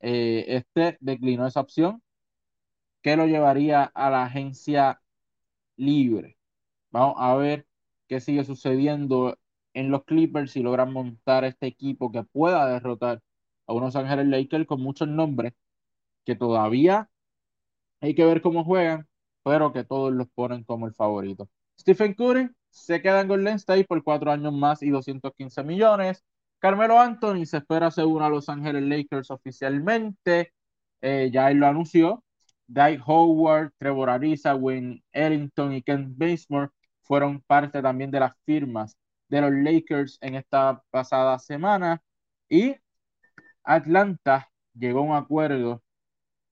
eh, 0.00 0.44
este 0.48 0.98
declinó 1.00 1.46
esa 1.46 1.60
opción 1.60 2.02
que 3.02 3.16
lo 3.16 3.26
llevaría 3.26 3.84
a 3.84 4.10
la 4.10 4.24
agencia 4.24 5.00
libre. 5.76 6.36
Vamos 6.90 7.16
a 7.18 7.34
ver 7.36 7.67
qué 8.08 8.20
sigue 8.20 8.44
sucediendo 8.44 9.38
en 9.74 9.90
los 9.90 10.04
Clippers 10.04 10.52
si 10.52 10.62
logran 10.62 10.92
montar 10.92 11.44
este 11.44 11.66
equipo 11.66 12.10
que 12.10 12.24
pueda 12.24 12.68
derrotar 12.68 13.20
a 13.66 13.72
unos 13.74 13.96
Ángeles 13.96 14.26
Lakers 14.26 14.66
con 14.66 14.80
muchos 14.82 15.08
nombres 15.08 15.52
que 16.24 16.36
todavía 16.36 17.10
hay 18.00 18.14
que 18.14 18.24
ver 18.24 18.42
cómo 18.42 18.64
juegan, 18.64 19.08
pero 19.42 19.72
que 19.72 19.84
todos 19.84 20.12
los 20.12 20.28
ponen 20.30 20.64
como 20.64 20.86
el 20.86 20.94
favorito. 20.94 21.48
Stephen 21.78 22.14
Curry 22.14 22.50
se 22.70 23.02
queda 23.02 23.20
en 23.20 23.28
Golden 23.28 23.54
State 23.56 23.84
por 23.84 24.02
cuatro 24.04 24.30
años 24.30 24.52
más 24.52 24.82
y 24.82 24.90
215 24.90 25.62
millones. 25.64 26.24
Carmelo 26.58 26.98
Anthony 27.00 27.44
se 27.46 27.58
espera 27.58 27.90
se 27.90 28.04
una 28.04 28.26
a 28.26 28.30
Los 28.30 28.48
Ángeles 28.48 28.82
Lakers 28.82 29.30
oficialmente. 29.30 30.52
Eh, 31.00 31.30
ya 31.32 31.50
él 31.50 31.58
lo 31.58 31.66
anunció. 31.66 32.24
Dyke 32.66 33.02
Howard, 33.06 33.72
Trevor 33.78 34.10
Ariza, 34.10 34.54
Wayne 34.54 35.02
Ellington 35.12 35.72
y 35.74 35.82
Ken 35.82 36.14
Bazemore 36.16 36.70
fueron 37.08 37.42
parte 37.42 37.82
también 37.82 38.12
de 38.12 38.20
las 38.20 38.34
firmas 38.46 38.98
de 39.28 39.42
los 39.42 39.52
Lakers 39.52 40.18
en 40.22 40.36
esta 40.36 40.82
pasada 40.90 41.38
semana. 41.40 42.02
Y 42.48 42.76
Atlanta 43.64 44.50
llegó 44.74 45.00
a 45.00 45.02
un 45.02 45.16
acuerdo 45.16 45.82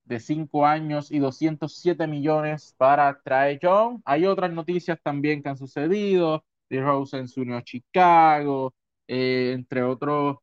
de 0.05 0.19
5 0.19 0.65
años 0.65 1.11
y 1.11 1.19
207 1.19 2.07
millones 2.07 2.75
para 2.77 3.21
Trae 3.21 3.59
Young. 3.61 4.01
Hay 4.05 4.25
otras 4.25 4.51
noticias 4.53 4.99
también 5.03 5.43
que 5.43 5.49
han 5.49 5.57
sucedido. 5.57 6.45
DeRozan 6.69 7.27
se 7.27 7.41
unió 7.41 7.57
a 7.57 7.63
Chicago, 7.63 8.75
eh, 9.07 9.53
entre 9.55 9.83
otros 9.83 10.37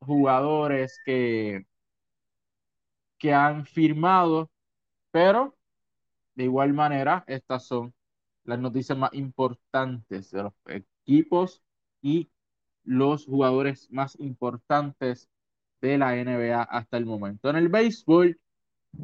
jugadores 0.00 1.00
que, 1.04 1.64
que 3.18 3.32
han 3.32 3.66
firmado, 3.66 4.50
pero 5.10 5.56
de 6.36 6.44
igual 6.44 6.72
manera 6.74 7.24
estas 7.28 7.66
son 7.66 7.94
las 8.44 8.58
noticias 8.58 8.96
más 8.96 9.12
importantes 9.14 10.30
de 10.30 10.42
los 10.42 10.52
equipos 10.66 11.62
y 12.02 12.30
los 12.84 13.26
jugadores 13.26 13.90
más 13.90 14.18
importantes 14.20 15.28
de 15.80 15.98
la 15.98 16.14
NBA 16.14 16.62
hasta 16.62 16.96
el 16.96 17.06
momento. 17.06 17.50
En 17.50 17.56
el 17.56 17.68
béisbol, 17.68 18.38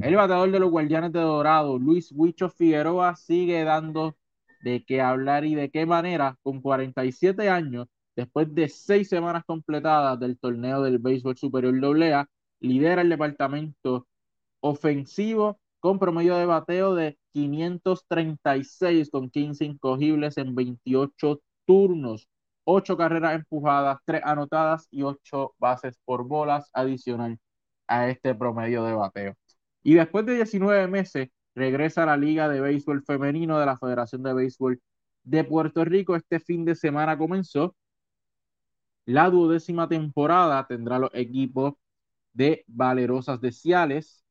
el 0.02 0.16
bateador 0.16 0.50
de 0.50 0.60
los 0.60 0.70
Guardianes 0.70 1.12
de 1.12 1.20
Dorado, 1.20 1.78
Luis 1.78 2.12
Huicho 2.12 2.48
Figueroa, 2.50 3.16
sigue 3.16 3.64
dando 3.64 4.16
de 4.62 4.84
qué 4.84 5.00
hablar 5.00 5.44
y 5.44 5.54
de 5.54 5.70
qué 5.70 5.86
manera, 5.86 6.38
con 6.42 6.60
47 6.60 7.48
años, 7.48 7.88
después 8.14 8.54
de 8.54 8.68
seis 8.68 9.08
semanas 9.08 9.44
completadas 9.46 10.18
del 10.20 10.38
torneo 10.38 10.82
del 10.82 10.98
béisbol 10.98 11.36
superior 11.36 11.74
AA, 12.04 12.28
lidera 12.60 13.02
el 13.02 13.08
departamento 13.08 14.06
ofensivo 14.60 15.58
con 15.80 15.98
promedio 15.98 16.36
de 16.36 16.46
bateo 16.46 16.94
de 16.94 17.18
536 17.32 19.10
con 19.10 19.30
15 19.30 19.64
incogibles 19.64 20.36
en 20.36 20.54
28 20.54 21.40
turnos, 21.66 22.28
8 22.64 22.96
carreras 22.96 23.34
empujadas, 23.34 23.98
3 24.04 24.22
anotadas 24.24 24.86
y 24.90 25.02
8 25.02 25.54
bases 25.58 25.98
por 26.04 26.24
bolas 26.24 26.70
adicional 26.72 27.38
a 27.88 28.08
este 28.08 28.34
promedio 28.34 28.84
de 28.84 28.92
bateo. 28.94 29.34
Y 29.82 29.94
después 29.94 30.26
de 30.26 30.34
19 30.36 30.86
meses, 30.88 31.28
regresa 31.54 32.02
a 32.04 32.06
la 32.06 32.16
Liga 32.16 32.48
de 32.48 32.60
Béisbol 32.60 33.02
Femenino 33.04 33.58
de 33.58 33.66
la 33.66 33.78
Federación 33.78 34.22
de 34.22 34.34
Béisbol 34.34 34.80
de 35.24 35.44
Puerto 35.44 35.84
Rico. 35.84 36.16
Este 36.16 36.40
fin 36.40 36.64
de 36.64 36.74
semana 36.74 37.16
comenzó 37.18 37.74
la 39.06 39.30
duodécima 39.30 39.88
temporada. 39.88 40.66
Tendrá 40.66 40.98
los 40.98 41.10
equipos 41.14 41.74
de 42.32 42.64
Valerosas 42.66 43.40
de 43.40 43.52
Ciales, 43.52 44.24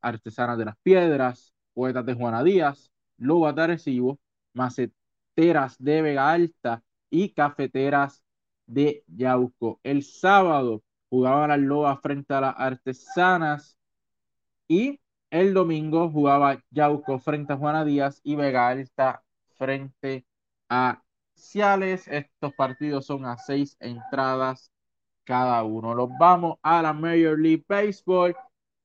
Artesanas 0.00 0.58
de 0.58 0.64
las 0.66 0.76
Piedras, 0.82 1.54
Poetas 1.74 2.04
de 2.06 2.14
Juana 2.14 2.42
Díaz, 2.42 2.90
Lobas 3.18 3.54
de 3.54 3.62
Arecibo, 3.62 4.18
Maceteras 4.54 5.76
de 5.78 6.02
Vega 6.02 6.30
Alta 6.30 6.82
y 7.10 7.30
Cafeteras 7.30 8.22
de 8.66 9.04
Yauco. 9.06 9.80
El 9.82 10.02
sábado 10.02 10.82
jugaban 11.08 11.50
las 11.50 11.58
Lobas 11.60 12.00
frente 12.00 12.34
a 12.34 12.40
las 12.40 12.54
Artesanas 12.56 13.78
y 14.68 15.00
el 15.30 15.54
domingo 15.54 16.10
jugaba 16.10 16.62
Yauco 16.70 17.18
frente 17.18 17.52
a 17.52 17.56
Juana 17.56 17.84
Díaz 17.84 18.20
y 18.24 18.36
Vega 18.36 18.68
Alta 18.68 19.22
frente 19.58 20.26
a 20.68 21.02
Ciales. 21.34 22.08
Estos 22.08 22.52
partidos 22.54 23.06
son 23.06 23.26
a 23.26 23.36
seis 23.38 23.76
entradas 23.80 24.72
cada 25.24 25.62
uno. 25.64 25.94
Los 25.94 26.10
vamos 26.18 26.58
a 26.62 26.82
la 26.82 26.92
Major 26.92 27.38
League 27.38 27.64
Baseball. 27.68 28.34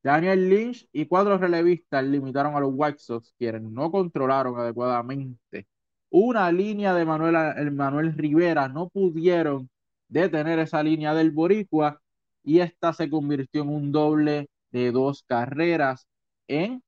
Daniel 0.05 0.47
Lynch 0.47 0.87
y 0.91 1.07
cuatro 1.07 1.35
relevistas 1.39 2.03
limitaron 2.05 2.55
a 2.55 2.59
los 2.59 2.69
White 2.75 2.99
Sox, 2.99 3.33
quienes 3.39 3.63
no 3.63 3.89
controlaron 3.89 4.55
adecuadamente 4.59 5.65
una 6.11 6.51
línea 6.51 6.93
de 6.93 7.05
Manuel, 7.05 7.71
Manuel 7.71 8.13
Rivera. 8.13 8.67
No 8.69 8.87
pudieron 8.89 9.67
detener 10.07 10.59
esa 10.59 10.83
línea 10.83 11.15
del 11.15 11.31
Boricua 11.31 11.99
y 12.43 12.59
esta 12.59 12.93
se 12.93 13.09
convirtió 13.09 13.63
en 13.63 13.69
un 13.69 13.91
doble 13.91 14.47
de 14.69 14.91
dos 14.91 15.23
carreras 15.23 16.07
en 16.47 16.83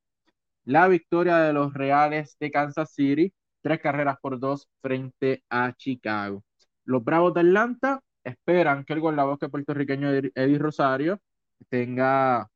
la 0.63 0.87
victoria 0.87 1.37
de 1.37 1.53
los 1.53 1.73
Reales 1.73 2.37
de 2.39 2.51
Kansas 2.51 2.93
City, 2.93 3.33
tres 3.63 3.79
carreras 3.81 4.17
por 4.21 4.39
dos 4.39 4.67
frente 4.79 5.43
a 5.49 5.73
Chicago. 5.73 6.43
Los 6.85 7.03
Bravos 7.03 7.33
de 7.33 7.39
Atlanta 7.39 7.99
esperan 8.23 8.85
que 8.85 8.93
el 8.93 8.99
guardabosque 8.99 9.49
puertorriqueño 9.49 10.11
Eddie 10.11 10.59
Rosario 10.59 11.19
tenga 11.67 12.47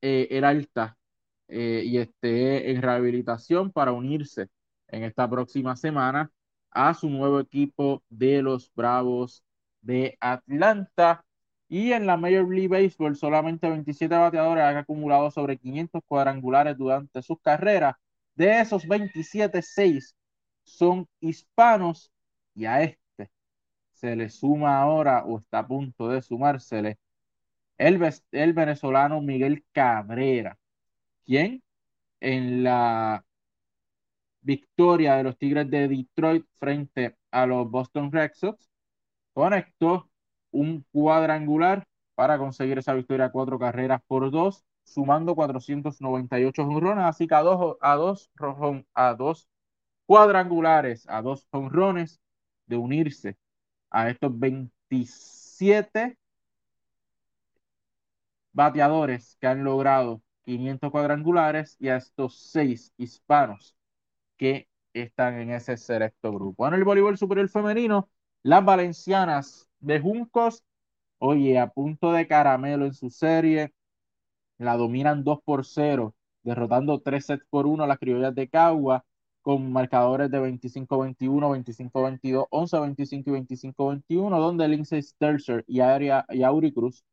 eh, 0.00 0.28
el 0.30 0.44
alta 0.44 0.96
eh, 1.48 1.82
y 1.84 1.98
esté 1.98 2.70
en 2.70 2.82
rehabilitación 2.82 3.72
para 3.72 3.92
unirse 3.92 4.48
en 4.88 5.04
esta 5.04 5.28
próxima 5.28 5.76
semana 5.76 6.30
a 6.70 6.94
su 6.94 7.08
nuevo 7.10 7.40
equipo 7.40 8.02
de 8.08 8.42
los 8.42 8.72
Bravos 8.74 9.44
de 9.80 10.16
Atlanta. 10.20 11.24
Y 11.68 11.92
en 11.92 12.06
la 12.06 12.16
Major 12.16 12.48
League 12.48 12.68
Baseball, 12.68 13.16
solamente 13.16 13.68
27 13.68 14.14
bateadores 14.14 14.64
han 14.64 14.76
acumulado 14.78 15.30
sobre 15.30 15.58
500 15.58 16.02
cuadrangulares 16.06 16.76
durante 16.78 17.22
sus 17.22 17.38
carreras. 17.40 17.94
De 18.34 18.60
esos 18.60 18.86
27, 18.86 19.60
6 19.62 20.14
son 20.64 21.08
hispanos 21.20 22.10
y 22.54 22.66
a 22.66 22.82
este 22.82 23.30
se 23.92 24.16
le 24.16 24.30
suma 24.30 24.80
ahora 24.80 25.24
o 25.24 25.38
está 25.38 25.60
a 25.60 25.66
punto 25.66 26.08
de 26.08 26.22
sumársele 26.22 26.98
el, 27.78 28.00
el 28.32 28.52
venezolano 28.52 29.20
Miguel 29.20 29.64
Cabrera, 29.72 30.58
quien 31.24 31.62
en 32.20 32.64
la 32.64 33.24
victoria 34.40 35.16
de 35.16 35.24
los 35.24 35.38
Tigres 35.38 35.70
de 35.70 35.88
Detroit 35.88 36.46
frente 36.58 37.16
a 37.30 37.46
los 37.46 37.70
Boston 37.70 38.10
Red 38.10 38.32
Sox 38.34 38.68
conectó 39.32 40.10
un 40.50 40.84
cuadrangular 40.92 41.86
para 42.14 42.38
conseguir 42.38 42.78
esa 42.78 42.94
victoria 42.94 43.30
cuatro 43.30 43.58
carreras 43.58 44.00
por 44.06 44.30
dos, 44.30 44.64
sumando 44.84 45.34
498 45.36 46.64
jonrones, 46.64 47.04
así 47.04 47.28
que 47.28 47.34
a 47.34 47.42
dos, 47.42 47.76
a 47.80 47.94
dos, 47.94 48.30
a 48.94 49.14
dos 49.14 49.48
cuadrangulares, 50.06 51.06
a 51.08 51.22
dos 51.22 51.46
jonrones 51.52 52.20
de 52.66 52.76
unirse 52.76 53.36
a 53.90 54.10
estos 54.10 54.36
27 54.38 56.16
bateadores 58.58 59.36
que 59.40 59.46
han 59.46 59.62
logrado 59.62 60.20
500 60.44 60.90
cuadrangulares 60.90 61.76
y 61.78 61.90
a 61.90 61.96
estos 61.96 62.36
seis 62.36 62.92
hispanos 62.98 63.76
que 64.36 64.68
están 64.92 65.38
en 65.38 65.50
ese 65.52 65.76
selecto 65.76 66.32
grupo. 66.32 66.66
En 66.66 66.74
el 66.74 66.82
voleibol 66.82 67.16
superior 67.16 67.48
femenino, 67.48 68.08
las 68.42 68.64
valencianas 68.64 69.68
de 69.78 70.00
Juncos, 70.00 70.64
oye, 71.18 71.56
a 71.60 71.68
punto 71.68 72.10
de 72.12 72.26
caramelo 72.26 72.86
en 72.86 72.94
su 72.94 73.10
serie, 73.10 73.72
la 74.58 74.76
dominan 74.76 75.22
2 75.22 75.38
por 75.44 75.64
0, 75.64 76.16
derrotando 76.42 77.00
3 77.00 77.24
sets 77.24 77.46
por 77.48 77.64
1 77.68 77.84
a 77.84 77.86
las 77.86 77.98
criollas 77.98 78.34
de 78.34 78.48
Cagua, 78.48 79.04
con 79.40 79.70
marcadores 79.70 80.32
de 80.32 80.40
25-21, 80.40 81.48
25-22, 81.48 82.48
11-25 82.50 83.22
y 83.28 83.30
25-21, 83.30 84.40
donde 84.40 84.66
Lindsay 84.66 85.00
Sturzer 85.00 85.64
y, 85.68 85.78
y 85.80 86.42
Auri 86.42 86.72
Cruz 86.72 87.04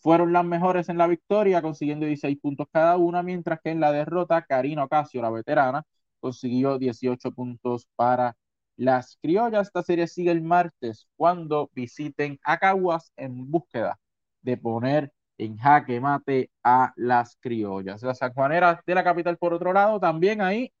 fueron 0.00 0.32
las 0.32 0.44
mejores 0.44 0.88
en 0.88 0.98
la 0.98 1.06
victoria, 1.06 1.62
consiguiendo 1.62 2.06
16 2.06 2.38
puntos 2.40 2.66
cada 2.72 2.96
una, 2.96 3.22
mientras 3.22 3.60
que 3.62 3.70
en 3.70 3.80
la 3.80 3.92
derrota, 3.92 4.42
Karina 4.42 4.84
Ocasio, 4.84 5.22
la 5.22 5.30
veterana, 5.30 5.84
consiguió 6.20 6.78
18 6.78 7.32
puntos 7.32 7.86
para 7.96 8.36
las 8.76 9.18
criollas, 9.20 9.68
esta 9.68 9.82
serie 9.82 10.06
sigue 10.08 10.30
el 10.30 10.42
martes 10.42 11.06
cuando 11.16 11.70
visiten 11.74 12.38
a 12.44 12.58
Caguas 12.58 13.12
en 13.16 13.50
búsqueda 13.50 13.98
de 14.42 14.56
poner 14.56 15.12
en 15.38 15.56
jaque 15.58 16.00
mate 16.00 16.50
a 16.62 16.92
las 16.96 17.36
criollas. 17.40 18.02
Las 18.02 18.18
sanjuaneras 18.18 18.80
de 18.86 18.94
la 18.94 19.04
capital, 19.04 19.36
por 19.38 19.54
otro 19.54 19.72
lado, 19.72 20.00
también 20.00 20.40
ahí 20.40 20.72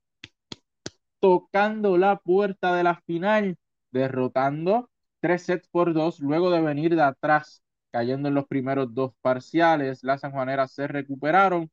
tocando 1.20 1.98
la 1.98 2.16
puerta 2.16 2.74
de 2.74 2.84
la 2.84 2.96
final, 3.06 3.56
derrotando 3.90 4.88
tres 5.20 5.42
sets 5.42 5.68
por 5.68 5.92
dos, 5.92 6.20
luego 6.20 6.50
de 6.50 6.60
venir 6.62 6.96
de 6.96 7.02
atrás, 7.02 7.62
cayendo 7.90 8.28
en 8.28 8.34
los 8.34 8.46
primeros 8.46 8.94
dos 8.94 9.12
parciales. 9.20 10.02
Las 10.04 10.20
sanjuaneras 10.22 10.72
se 10.72 10.86
recuperaron 10.88 11.70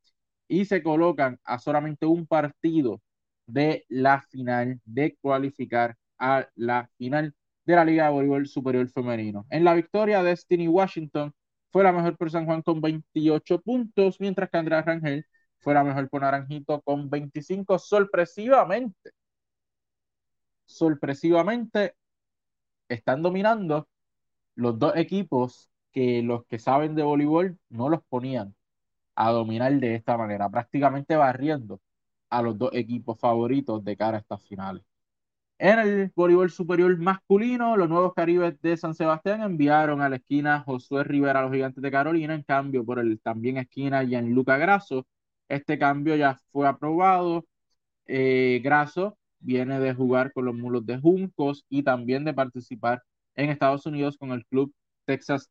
y 0.48 0.66
se 0.66 0.84
colocan 0.84 1.40
a 1.44 1.60
solamente 1.60 2.06
un 2.06 2.26
partido 2.28 3.02
de 3.46 3.86
la 3.90 4.22
final 4.22 4.80
de 4.86 5.18
cualificar 5.22 5.96
a 6.20 6.48
la 6.56 6.90
final 6.98 7.34
de 7.66 7.76
la 7.76 7.86
Liga 7.86 8.06
de 8.06 8.12
Voleibol 8.12 8.48
Superior 8.48 8.90
Femenino. 8.90 9.46
En 9.50 9.64
la 9.64 9.74
victoria, 9.74 10.24
Destiny 10.24 10.68
Washington 10.68 11.34
fue 11.72 11.84
la 11.84 11.92
mejor 11.92 12.18
por 12.18 12.32
San 12.32 12.46
Juan 12.46 12.62
con 12.62 12.82
28 12.82 13.62
puntos, 13.62 14.20
mientras 14.20 14.50
que 14.50 14.58
Andrea 14.58 14.82
Rangel 14.82 15.26
fue 15.60 15.74
la 15.74 15.84
mejor 15.84 16.10
por 16.10 16.22
Naranjito 16.22 16.82
con 16.82 17.10
25 17.10 17.78
sorpresivamente. 17.80 19.12
Sorpresivamente 20.66 21.96
están 22.90 23.22
dominando 23.22 23.88
los 24.56 24.78
dos 24.80 24.96
equipos 24.96 25.70
los 26.24 26.46
que 26.46 26.60
saben 26.60 26.96
de 26.96 27.04
voleibol 27.04 27.58
no 27.70 27.90
los 27.90 28.02
ponían 28.10 28.56
a 29.16 29.32
dominar 29.32 29.74
de 29.80 29.96
esta 29.96 30.18
manera, 30.18 30.50
prácticamente 30.50 31.16
barriendo 31.16 31.82
a 32.30 32.42
los 32.42 32.58
dos 32.58 32.72
equipos 32.74 33.20
favoritos 33.20 33.84
de 33.84 33.98
cara 33.98 34.18
a 34.18 34.22
estas 34.22 34.44
finales. 34.44 34.84
En 35.60 35.80
el 35.80 36.12
voleibol 36.16 36.52
superior 36.52 36.96
masculino, 37.00 37.76
los 37.78 37.90
nuevos 37.90 38.14
Caribes 38.14 38.62
de 38.62 38.78
San 38.78 38.94
Sebastián 38.94 39.42
enviaron 39.42 40.02
a 40.02 40.10
la 40.10 40.18
esquina 40.18 40.62
Josué 40.62 41.04
Rivera 41.04 41.40
a 41.40 41.44
los 41.44 41.52
Gigantes 41.52 41.82
de 41.82 41.92
Carolina, 41.92 42.36
en 42.36 42.44
cambio 42.44 42.86
por 42.86 43.00
el 43.00 43.20
también 43.22 43.58
esquina 43.58 44.04
Gianluca 44.04 44.58
Grasso. 44.58 45.08
Este 45.48 45.80
cambio 45.80 46.16
ya 46.16 46.38
fue 46.52 46.68
aprobado. 46.68 47.46
Eh, 48.06 48.62
Grasso 48.64 49.18
viene 49.40 49.80
de 49.80 49.94
jugar 49.96 50.32
con 50.34 50.46
los 50.46 50.56
mulos 50.56 50.86
de 50.86 51.00
Juncos 51.00 51.66
y 51.70 51.84
también 51.84 52.24
de 52.26 52.34
participar 52.34 53.04
en 53.36 53.50
Estados 53.50 53.86
Unidos 53.88 54.18
con 54.18 54.32
el 54.32 54.46
club 54.46 54.74
Texas 55.06 55.50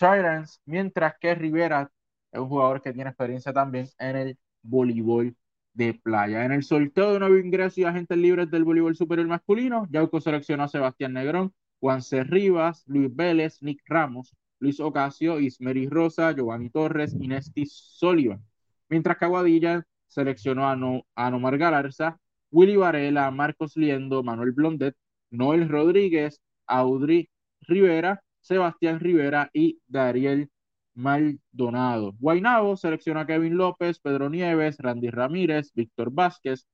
Tyrants, 0.00 0.62
mientras 0.64 1.14
que 1.20 1.34
Rivera 1.34 1.90
es 2.32 2.40
un 2.40 2.48
jugador 2.48 2.80
que 2.80 2.92
tiene 2.92 3.10
experiencia 3.10 3.52
también 3.52 3.86
en 3.98 4.16
el 4.16 4.38
voleibol 4.62 5.36
de 5.74 5.94
playa. 5.94 6.44
En 6.44 6.52
el 6.52 6.62
sorteo 6.62 7.12
de 7.12 7.18
nuevo 7.20 7.36
ingreso 7.36 7.80
y 7.80 7.84
agentes 7.84 8.16
libres 8.16 8.50
del 8.50 8.64
voleibol 8.64 8.96
superior 8.96 9.28
masculino, 9.28 9.86
Yauco 9.90 10.20
seleccionó 10.20 10.64
a 10.64 10.68
Sebastián 10.68 11.12
Negrón, 11.12 11.52
Juan 11.80 12.00
C. 12.00 12.24
Rivas, 12.24 12.82
Luis 12.86 13.14
Vélez, 13.14 13.62
Nick 13.62 13.82
Ramos, 13.86 14.34
Luis 14.58 14.80
Ocasio, 14.80 15.38
Ismeri 15.38 15.86
Rosa, 15.86 16.32
Giovanni 16.32 16.70
Torres, 16.70 17.14
Inesti 17.20 17.66
Soliva. 17.66 18.40
Mientras 18.88 19.18
que 19.18 19.26
Aguadilla 19.26 19.86
seleccionó 20.06 20.68
a, 20.68 20.76
no, 20.76 21.06
a 21.14 21.30
Nomar 21.30 21.58
Galarza, 21.58 22.18
Willy 22.50 22.76
Varela, 22.76 23.30
Marcos 23.30 23.76
Liendo, 23.76 24.22
Manuel 24.22 24.52
Blondet, 24.52 24.96
Noel 25.30 25.68
Rodríguez, 25.68 26.40
Audrey 26.66 27.30
Rivera, 27.60 28.22
Sebastián 28.40 29.00
Rivera 29.00 29.50
y 29.52 29.80
Dariel 29.86 30.50
Maldonado. 30.94 32.14
Guainabo 32.18 32.76
selecciona 32.76 33.20
a 33.20 33.26
Kevin 33.26 33.56
López, 33.56 34.00
Pedro 34.00 34.28
Nieves, 34.28 34.78
Randy 34.78 35.10
Ramírez, 35.10 35.72
Víctor 35.74 36.10
Vázquez, 36.10 36.66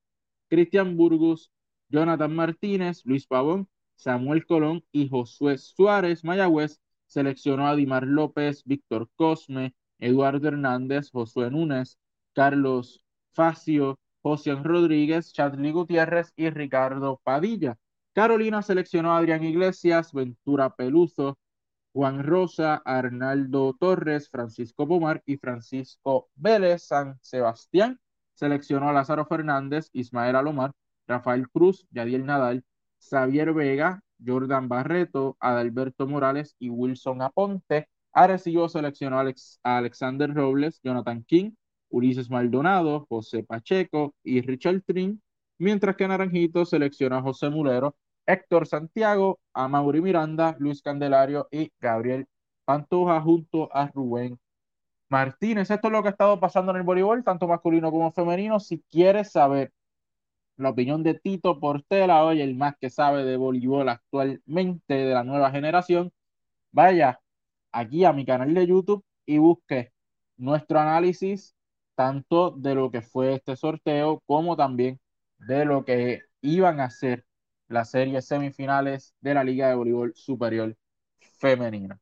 Cristian 0.48 0.96
Burgos, 0.96 1.52
Jonathan 1.88 2.34
Martínez, 2.34 3.02
Luis 3.04 3.26
Pavón, 3.26 3.68
Samuel 3.94 4.46
Colón 4.46 4.84
y 4.92 5.08
Josué 5.08 5.58
Suárez. 5.58 6.24
Mayagüez 6.24 6.80
seleccionó 7.06 7.66
a 7.66 7.76
Dimar 7.76 8.06
López, 8.06 8.62
Víctor 8.64 9.08
Cosme, 9.16 9.74
Eduardo 9.98 10.48
Hernández, 10.48 11.10
Josué 11.10 11.50
Núñez, 11.50 11.98
Carlos 12.32 13.04
Facio, 13.32 13.98
José 14.22 14.54
Rodríguez, 14.56 15.32
Chadley 15.32 15.72
Gutiérrez 15.72 16.32
y 16.36 16.50
Ricardo 16.50 17.20
Padilla. 17.22 17.78
Carolina 18.12 18.62
seleccionó 18.62 19.12
a 19.12 19.18
Adrián 19.18 19.44
Iglesias, 19.44 20.12
Ventura 20.12 20.74
Peluso, 20.74 21.38
Juan 21.96 22.22
Rosa, 22.24 22.82
Arnaldo 22.84 23.74
Torres, 23.80 24.28
Francisco 24.28 24.86
Pomar 24.86 25.22
y 25.24 25.38
Francisco 25.38 26.28
Vélez. 26.34 26.82
San 26.82 27.18
Sebastián 27.22 27.98
seleccionó 28.34 28.90
a 28.90 28.92
Lázaro 28.92 29.24
Fernández, 29.24 29.88
Ismael 29.94 30.36
Alomar, 30.36 30.72
Rafael 31.06 31.48
Cruz, 31.48 31.86
Yadiel 31.90 32.26
Nadal, 32.26 32.62
Xavier 32.98 33.54
Vega, 33.54 34.02
Jordan 34.22 34.68
Barreto, 34.68 35.38
Adalberto 35.40 36.06
Morales 36.06 36.54
y 36.58 36.68
Wilson 36.68 37.22
Aponte. 37.22 37.88
Arecibo 38.12 38.68
seleccionó 38.68 39.18
a, 39.18 39.32
Alexander 39.62 40.34
Robles, 40.34 40.82
Jonathan 40.84 41.24
King, 41.24 41.52
Ulises 41.88 42.28
Maldonado, 42.28 43.06
José 43.08 43.42
Pacheco 43.42 44.14
y 44.22 44.42
Richard 44.42 44.82
Trin, 44.82 45.22
mientras 45.56 45.96
que 45.96 46.06
Naranjito 46.06 46.66
seleccionó 46.66 47.16
a 47.16 47.22
José 47.22 47.48
Mulero, 47.48 47.96
Héctor 48.26 48.66
Santiago, 48.66 49.38
a 49.54 49.68
Mauri 49.68 50.00
Miranda, 50.00 50.56
Luis 50.58 50.82
Candelario 50.82 51.48
y 51.50 51.72
Gabriel 51.80 52.26
Pantoja 52.64 53.20
junto 53.20 53.74
a 53.74 53.88
Rubén 53.88 54.38
Martínez. 55.08 55.70
Esto 55.70 55.88
es 55.88 55.92
lo 55.92 56.02
que 56.02 56.08
ha 56.08 56.10
estado 56.12 56.40
pasando 56.40 56.72
en 56.72 56.78
el 56.78 56.82
voleibol, 56.82 57.24
tanto 57.24 57.46
masculino 57.48 57.90
como 57.90 58.12
femenino. 58.12 58.60
Si 58.60 58.80
quieres 58.90 59.32
saber 59.32 59.72
la 60.56 60.70
opinión 60.70 61.02
de 61.02 61.14
Tito 61.14 61.60
Portela, 61.60 62.24
hoy 62.24 62.40
el 62.40 62.54
más 62.56 62.76
que 62.80 62.90
sabe 62.90 63.24
de 63.24 63.36
voleibol 63.36 63.88
actualmente 63.88 64.94
de 64.94 65.14
la 65.14 65.24
nueva 65.24 65.50
generación, 65.50 66.12
vaya 66.72 67.20
aquí 67.72 68.04
a 68.04 68.12
mi 68.12 68.24
canal 68.26 68.54
de 68.54 68.66
YouTube 68.66 69.04
y 69.26 69.38
busque 69.38 69.92
nuestro 70.36 70.80
análisis 70.80 71.54
tanto 71.94 72.50
de 72.52 72.74
lo 72.74 72.90
que 72.90 73.02
fue 73.02 73.34
este 73.34 73.56
sorteo 73.56 74.22
como 74.26 74.56
también 74.56 75.00
de 75.38 75.64
lo 75.64 75.84
que 75.84 76.22
iban 76.42 76.80
a 76.80 76.90
ser 76.90 77.25
las 77.68 77.90
series 77.90 78.26
semifinales 78.26 79.14
de 79.20 79.34
la 79.34 79.44
Liga 79.44 79.68
de 79.68 79.74
Voleibol 79.74 80.12
Superior 80.14 80.76
Femenina. 81.38 82.00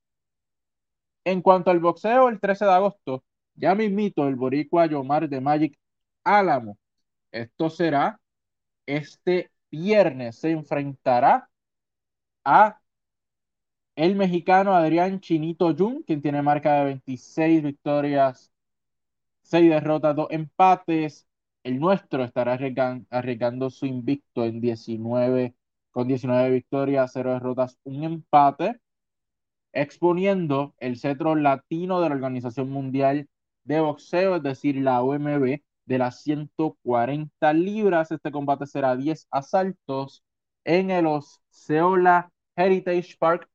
En 1.25 1.43
cuanto 1.43 1.71
al 1.71 1.81
boxeo, 1.81 2.29
el 2.29 2.41
13 2.41 2.65
de 2.67 2.73
agosto, 2.73 3.25
ya 3.55 3.75
mismito 3.75 4.27
el 4.29 4.37
boricua 4.37 4.87
Yomar 4.87 5.29
de 5.29 5.41
Magic 5.41 5.79
Álamo. 6.25 6.79
Esto 7.33 7.71
será 7.71 8.21
este 8.87 9.51
viernes, 9.71 10.37
se 10.39 10.51
enfrentará 10.53 11.49
a 12.45 12.81
el 13.97 14.17
mexicano 14.17 14.75
Adrián 14.75 15.21
Chinito 15.21 15.75
Jun, 15.77 16.03
quien 16.03 16.21
tiene 16.23 16.43
marca 16.43 16.75
de 16.75 16.85
26 16.87 17.63
victorias, 17.63 18.53
6 19.43 19.71
derrotas, 19.71 20.17
2 20.17 20.29
empates, 20.31 21.27
el 21.65 21.81
nuestro 21.81 22.25
estará 22.25 22.55
arriesgando, 23.11 23.71
su 23.71 23.87
invicto 23.87 24.45
en 24.45 24.61
19, 24.61 25.55
con 25.91 26.09
19 26.09 26.51
victorias, 26.51 27.13
0 27.15 27.33
derrotas, 27.35 27.79
un 27.85 28.05
empate, 28.05 28.81
exponiendo 29.73 30.75
el 30.79 30.99
cetro 30.99 31.35
latino 31.35 32.01
de 32.01 32.09
la 32.09 32.15
Organización 32.15 32.71
Mundial 32.71 33.29
de 33.65 33.81
Boxeo, 33.81 34.37
es 34.37 34.43
decir, 34.43 34.77
la 34.77 35.03
OMB, 35.03 35.61
de 35.87 35.99
las 35.99 36.23
140 36.23 37.53
libras. 37.53 38.11
Este 38.11 38.31
combate 38.31 38.67
será 38.67 38.97
10 38.97 39.27
asaltos 39.31 40.25
en 40.65 40.91
el 40.91 41.07
Osceola 41.07 42.31
Heritage 42.57 43.17
Park 43.19 43.49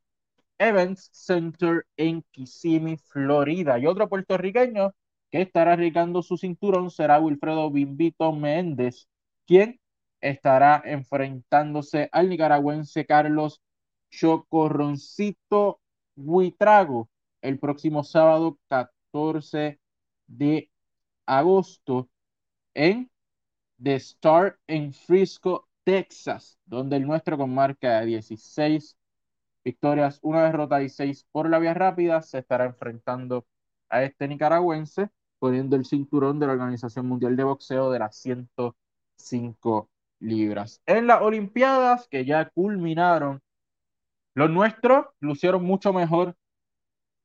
Events 0.58 1.10
Center 1.14 1.86
en 1.98 2.24
Kissimmee, 2.32 2.98
Florida. 2.98 3.80
Y 3.80 3.88
otro 3.88 4.10
puertorriqueño 4.10 4.94
que 5.32 5.42
estará 5.42 5.74
arriesgando 5.74 6.24
su 6.24 6.38
cinturón 6.38 6.90
será 6.92 7.20
Wilfredo 7.20 7.70
Bimbito 7.72 8.32
Méndez, 8.34 9.08
quien 9.46 9.80
estará 10.22 10.82
enfrentándose 10.86 12.10
al 12.12 12.30
nicaragüense 12.30 13.06
Carlos 13.06 13.62
Chocorroncito 14.12 15.80
Huitrago 16.16 17.10
el 17.42 17.60
próximo 17.60 18.04
sábado 18.04 18.58
14 18.68 19.80
de 20.28 20.70
agosto 21.26 22.10
en 22.74 23.10
The 23.82 23.96
Star 23.96 24.60
en 24.68 24.94
Frisco, 24.94 25.68
Texas, 25.84 26.58
donde 26.66 26.98
el 26.98 27.08
nuestro 27.08 27.38
con 27.38 27.54
marca 27.54 28.02
de 28.02 28.08
16 28.08 28.98
victorias, 29.64 30.20
una 30.22 30.44
derrota 30.44 30.82
y 30.82 30.90
6 30.90 31.26
por 31.32 31.50
la 31.50 31.60
vía 31.60 31.74
rápida 31.74 32.22
se 32.22 32.40
estará 32.40 32.66
enfrentando 32.66 33.46
a 33.90 34.04
este 34.04 34.28
nicaragüense 34.28 35.10
poniendo 35.40 35.76
el 35.76 35.86
cinturón 35.86 36.40
de 36.40 36.48
la 36.48 36.54
Organización 36.54 37.08
Mundial 37.08 37.36
de 37.36 37.44
Boxeo 37.44 37.92
de 37.92 38.00
las 38.00 38.18
105 38.18 39.90
libras. 40.20 40.82
En 40.86 41.08
las 41.08 41.22
Olimpiadas 41.22 42.08
que 42.10 42.26
ya 42.26 42.50
culminaron, 42.50 43.42
los 44.36 44.50
nuestros 44.50 45.08
lucieron 45.20 45.64
mucho 45.64 45.94
mejor 45.94 46.36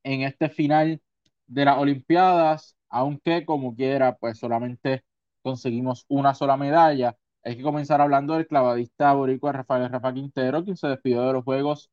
en 0.05 0.23
este 0.23 0.49
final 0.49 1.01
de 1.47 1.65
las 1.65 1.79
Olimpiadas, 1.79 2.77
aunque 2.89 3.45
como 3.45 3.75
quiera, 3.75 4.17
pues 4.17 4.39
solamente 4.39 5.05
conseguimos 5.43 6.05
una 6.09 6.35
sola 6.35 6.57
medalla. 6.57 7.17
Hay 7.43 7.57
que 7.57 7.63
comenzar 7.63 8.01
hablando 8.01 8.35
del 8.35 8.47
clavadista 8.47 9.13
boricua 9.13 9.53
Rafael 9.53 9.91
Rafa 9.91 10.15
Quintero, 10.15 10.65
quien 10.65 10.77
se 10.77 10.89
despidió 10.89 11.23
de 11.27 11.35
los 11.35 11.45
Juegos 11.45 11.91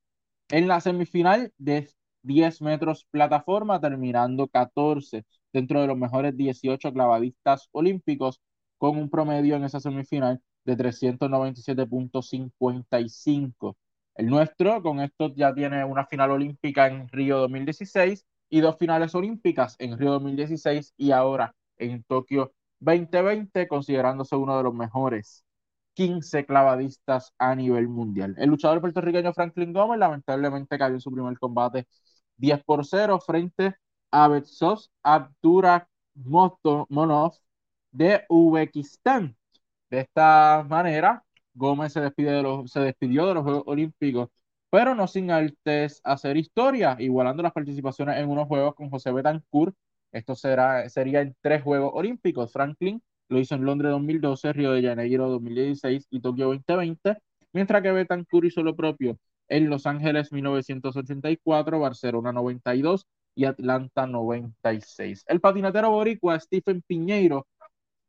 en 0.49 0.67
la 0.67 0.81
semifinal 0.81 1.53
de 1.57 1.89
10 2.23 2.61
metros 2.61 3.05
plataforma, 3.11 3.79
terminando 3.81 4.47
14 4.47 5.25
dentro 5.53 5.81
de 5.81 5.87
los 5.87 5.97
mejores 5.97 6.35
18 6.37 6.93
clavadistas 6.93 7.67
olímpicos, 7.71 8.41
con 8.77 8.97
un 8.97 9.09
promedio 9.09 9.55
en 9.55 9.63
esa 9.63 9.79
semifinal 9.79 10.41
de 10.65 10.77
397.55. 10.77 13.75
El 14.15 14.27
nuestro, 14.27 14.81
con 14.81 14.99
esto, 14.99 15.33
ya 15.35 15.53
tiene 15.53 15.85
una 15.85 16.05
final 16.05 16.31
olímpica 16.31 16.87
en 16.87 17.07
Río 17.09 17.37
2016 17.39 18.25
y 18.49 18.61
dos 18.61 18.77
finales 18.77 19.15
olímpicas 19.15 19.75
en 19.79 19.97
Río 19.97 20.11
2016 20.11 20.93
y 20.97 21.11
ahora 21.11 21.55
en 21.77 22.03
Tokio 22.03 22.53
2020, 22.79 23.67
considerándose 23.67 24.35
uno 24.35 24.57
de 24.57 24.63
los 24.63 24.73
mejores 24.73 25.45
15 25.93 26.45
clavadistas 26.45 27.33
a 27.37 27.55
nivel 27.55 27.87
mundial. 27.87 28.35
El 28.37 28.49
luchador 28.49 28.81
puertorriqueño 28.81 29.33
Franklin 29.33 29.73
Gómez 29.73 29.99
lamentablemente 29.99 30.77
cayó 30.77 30.95
en 30.95 31.01
su 31.01 31.11
primer 31.11 31.37
combate 31.39 31.87
10 32.37 32.63
por 32.63 32.85
0 32.85 33.19
frente 33.25 33.75
a 34.11 34.27
Betsos 34.27 34.91
Abdurakhmonov 35.03 37.33
de 37.91 38.23
Uzbekistán. 38.29 39.35
De 39.89 40.01
esta 40.01 40.65
manera, 40.69 41.23
Gómez 41.53 41.93
se, 41.93 42.01
de 42.01 42.43
los, 42.43 42.71
se 42.71 42.79
despidió 42.81 43.27
de 43.27 43.33
los 43.35 43.43
Juegos 43.43 43.63
Olímpicos, 43.65 44.29
pero 44.69 44.95
no 44.95 45.07
sin 45.07 45.31
antes 45.31 46.01
hacer 46.03 46.37
historia, 46.37 46.95
igualando 46.99 47.43
las 47.43 47.51
participaciones 47.53 48.17
en 48.17 48.29
unos 48.29 48.47
Juegos 48.47 48.75
con 48.75 48.89
José 48.89 49.11
Betancourt. 49.11 49.75
Esto 50.11 50.35
será, 50.35 50.87
sería 50.89 51.21
en 51.21 51.35
tres 51.41 51.63
Juegos 51.63 51.91
Olímpicos. 51.93 52.51
Franklin 52.53 53.01
lo 53.29 53.39
hizo 53.39 53.55
en 53.55 53.65
Londres 53.65 53.91
2012, 53.91 54.53
Río 54.53 54.71
de 54.73 54.83
Janeiro 54.83 55.29
2016 55.29 56.07
y 56.09 56.19
Tokio 56.21 56.47
2020, 56.47 57.17
mientras 57.53 57.81
que 57.81 57.91
Betancourt 57.91 58.47
hizo 58.47 58.63
lo 58.63 58.75
propio 58.75 59.17
en 59.47 59.69
Los 59.69 59.85
Ángeles 59.85 60.31
1984, 60.31 61.79
Barcelona 61.79 62.31
92 62.31 63.05
y 63.35 63.45
Atlanta 63.45 64.07
96. 64.07 65.25
El 65.27 65.41
patinatero 65.41 65.91
boricua 65.91 66.39
Stephen 66.39 66.81
Piñeiro 66.85 67.47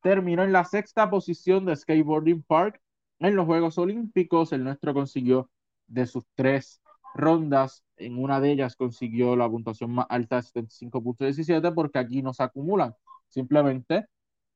terminó 0.02 0.42
en 0.42 0.52
la 0.52 0.64
sexta 0.64 1.08
posición 1.10 1.64
de 1.64 1.76
Skateboarding 1.76 2.42
Park 2.42 2.80
en 3.20 3.36
los 3.36 3.46
Juegos 3.46 3.78
Olímpicos. 3.78 4.52
El 4.52 4.64
nuestro 4.64 4.94
consiguió 4.94 5.50
de 5.86 6.06
sus 6.06 6.24
tres 6.34 6.80
rondas, 7.14 7.84
en 7.96 8.18
una 8.18 8.40
de 8.40 8.52
ellas 8.52 8.76
consiguió 8.76 9.36
la 9.36 9.48
puntuación 9.48 9.92
más 9.92 10.06
alta 10.08 10.36
de 10.36 10.42
75.17 10.42 11.74
porque 11.74 11.98
aquí 11.98 12.22
no 12.22 12.34
se 12.34 12.42
acumulan. 12.42 12.94
Simplemente 13.28 14.06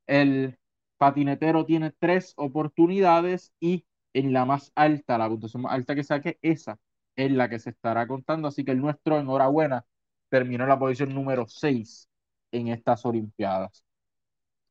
el 0.07 0.59
patinetero 0.98 1.64
tiene 1.66 1.92
tres 1.98 2.33
oportunidades 2.37 3.52
y 3.61 3.85
en 4.14 4.33
la 4.33 4.44
más 4.46 4.72
alta, 4.74 5.18
la 5.18 5.29
puntuación 5.29 5.62
más 5.62 5.72
alta 5.72 5.94
que 5.94 6.05
saque, 6.05 6.38
esa 6.42 6.79
es 7.16 7.31
la 7.33 7.48
que 7.48 7.59
se 7.59 7.70
estará 7.70 8.07
contando. 8.07 8.48
Así 8.48 8.64
que 8.64 8.72
el 8.72 8.81
nuestro, 8.81 9.18
enhorabuena, 9.18 9.85
terminó 10.37 10.66
la 10.66 10.79
posición 10.79 11.14
número 11.14 11.46
6 11.49 12.11
en 12.53 12.68
estas 12.68 13.07
Olimpiadas. 13.07 13.83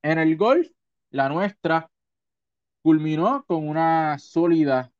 En 0.04 0.19
el 0.19 0.38
golf, 0.38 0.67
la 1.10 1.28
nuestra 1.28 1.89
culminó 2.84 3.43
con 3.47 3.67
una 3.67 4.19
sólida 4.19 4.91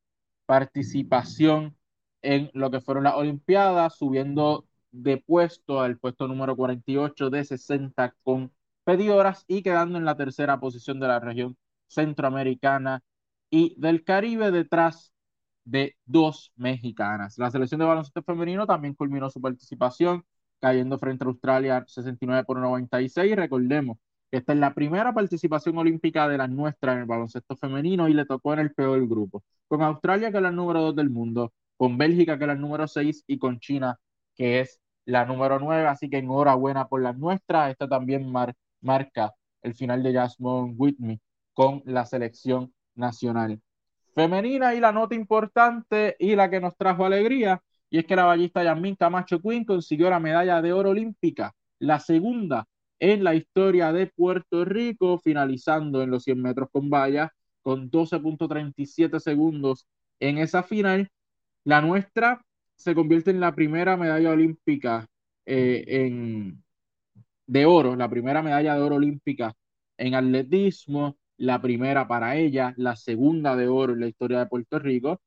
participación 0.44 1.76
en 2.20 2.50
lo 2.52 2.72
que 2.72 2.80
fueron 2.80 3.04
las 3.04 3.14
Olimpiadas, 3.14 3.96
subiendo 3.96 4.66
de 4.90 5.18
puesto 5.18 5.80
al 5.80 5.98
puesto 5.98 6.26
número 6.26 6.56
48 6.56 7.30
de 7.30 7.44
60 7.44 8.16
con 8.24 8.52
pedidoras 8.82 9.44
y 9.46 9.62
quedando 9.62 9.98
en 9.98 10.04
la 10.04 10.16
tercera 10.16 10.58
posición 10.58 10.98
de 10.98 11.06
la 11.06 11.20
región 11.20 11.56
centroamericana 11.86 13.04
y 13.50 13.76
del 13.78 14.02
Caribe 14.02 14.50
detrás 14.50 15.12
de 15.64 15.96
dos 16.06 16.52
mexicanas. 16.56 17.38
La 17.38 17.52
selección 17.52 17.78
de 17.78 17.86
baloncesto 17.86 18.24
femenino 18.24 18.66
también 18.66 18.94
culminó 18.94 19.30
su 19.30 19.40
participación 19.40 20.24
cayendo 20.60 20.98
frente 20.98 21.24
a 21.24 21.28
Australia 21.28 21.84
69 21.86 22.44
por 22.44 22.58
96. 22.58 23.36
Recordemos 23.36 23.98
que 24.30 24.38
esta 24.38 24.52
es 24.52 24.58
la 24.58 24.74
primera 24.74 25.12
participación 25.14 25.78
olímpica 25.78 26.28
de 26.28 26.38
la 26.38 26.48
nuestra 26.48 26.92
en 26.92 27.00
el 27.00 27.04
baloncesto 27.06 27.56
femenino 27.56 28.08
y 28.08 28.14
le 28.14 28.26
tocó 28.26 28.52
en 28.54 28.60
el 28.60 28.74
peor 28.74 29.06
grupo, 29.08 29.42
con 29.68 29.82
Australia 29.82 30.30
que 30.30 30.38
es 30.38 30.42
la 30.42 30.50
número 30.50 30.80
2 30.82 30.96
del 30.96 31.10
mundo, 31.10 31.52
con 31.76 31.98
Bélgica 31.98 32.38
que 32.38 32.44
es 32.44 32.48
la 32.48 32.54
número 32.54 32.88
6 32.88 33.24
y 33.26 33.38
con 33.38 33.60
China 33.60 33.98
que 34.34 34.60
es 34.60 34.80
la 35.04 35.24
número 35.24 35.58
9. 35.58 35.86
Así 35.86 36.10
que 36.10 36.18
enhorabuena 36.18 36.88
por 36.88 37.02
la 37.02 37.12
nuestra. 37.12 37.70
Esta 37.70 37.88
también 37.88 38.30
marca 38.80 39.34
el 39.62 39.74
final 39.74 40.02
de 40.02 40.14
Jasmine 40.14 40.74
Whitney 40.76 41.20
con 41.54 41.82
la 41.86 42.04
selección 42.04 42.72
nacional 42.94 43.60
femenina 44.16 44.74
y 44.74 44.80
la 44.80 44.92
nota 44.92 45.14
importante 45.14 46.16
y 46.18 46.34
la 46.34 46.48
que 46.48 46.58
nos 46.58 46.74
trajo 46.76 47.04
alegría 47.04 47.62
y 47.90 47.98
es 47.98 48.06
que 48.06 48.16
la 48.16 48.24
ballista 48.24 48.64
Yasmin 48.64 48.96
Camacho 48.96 49.40
Quinn 49.40 49.64
consiguió 49.64 50.10
la 50.10 50.20
medalla 50.20 50.60
de 50.62 50.72
oro 50.72 50.90
olímpica, 50.90 51.54
la 51.78 52.00
segunda 52.00 52.66
en 52.98 53.22
la 53.22 53.34
historia 53.34 53.92
de 53.92 54.06
Puerto 54.06 54.64
Rico, 54.64 55.18
finalizando 55.18 56.02
en 56.02 56.10
los 56.10 56.24
100 56.24 56.40
metros 56.40 56.68
con 56.72 56.88
valla 56.88 57.32
con 57.62 57.90
12.37 57.90 59.18
segundos 59.18 59.86
en 60.20 60.38
esa 60.38 60.62
final. 60.62 61.10
La 61.64 61.80
nuestra 61.80 62.40
se 62.76 62.94
convierte 62.94 63.30
en 63.32 63.40
la 63.40 63.54
primera 63.54 63.96
medalla 63.96 64.30
olímpica 64.30 65.06
eh, 65.44 65.84
en, 65.88 66.62
de 67.46 67.66
oro, 67.66 67.96
la 67.96 68.08
primera 68.08 68.42
medalla 68.42 68.74
de 68.74 68.80
oro 68.80 68.96
olímpica 68.96 69.54
en 69.98 70.14
atletismo, 70.14 71.16
la 71.38 71.60
primera 71.60 72.06
para 72.06 72.36
ella, 72.36 72.72
la 72.76 72.96
segunda 72.96 73.56
de 73.56 73.68
oro 73.68 73.94
en 73.94 74.00
la 74.00 74.08
historia 74.08 74.38
de 74.38 74.46
Puerto 74.46 74.78
Rico, 74.78 75.20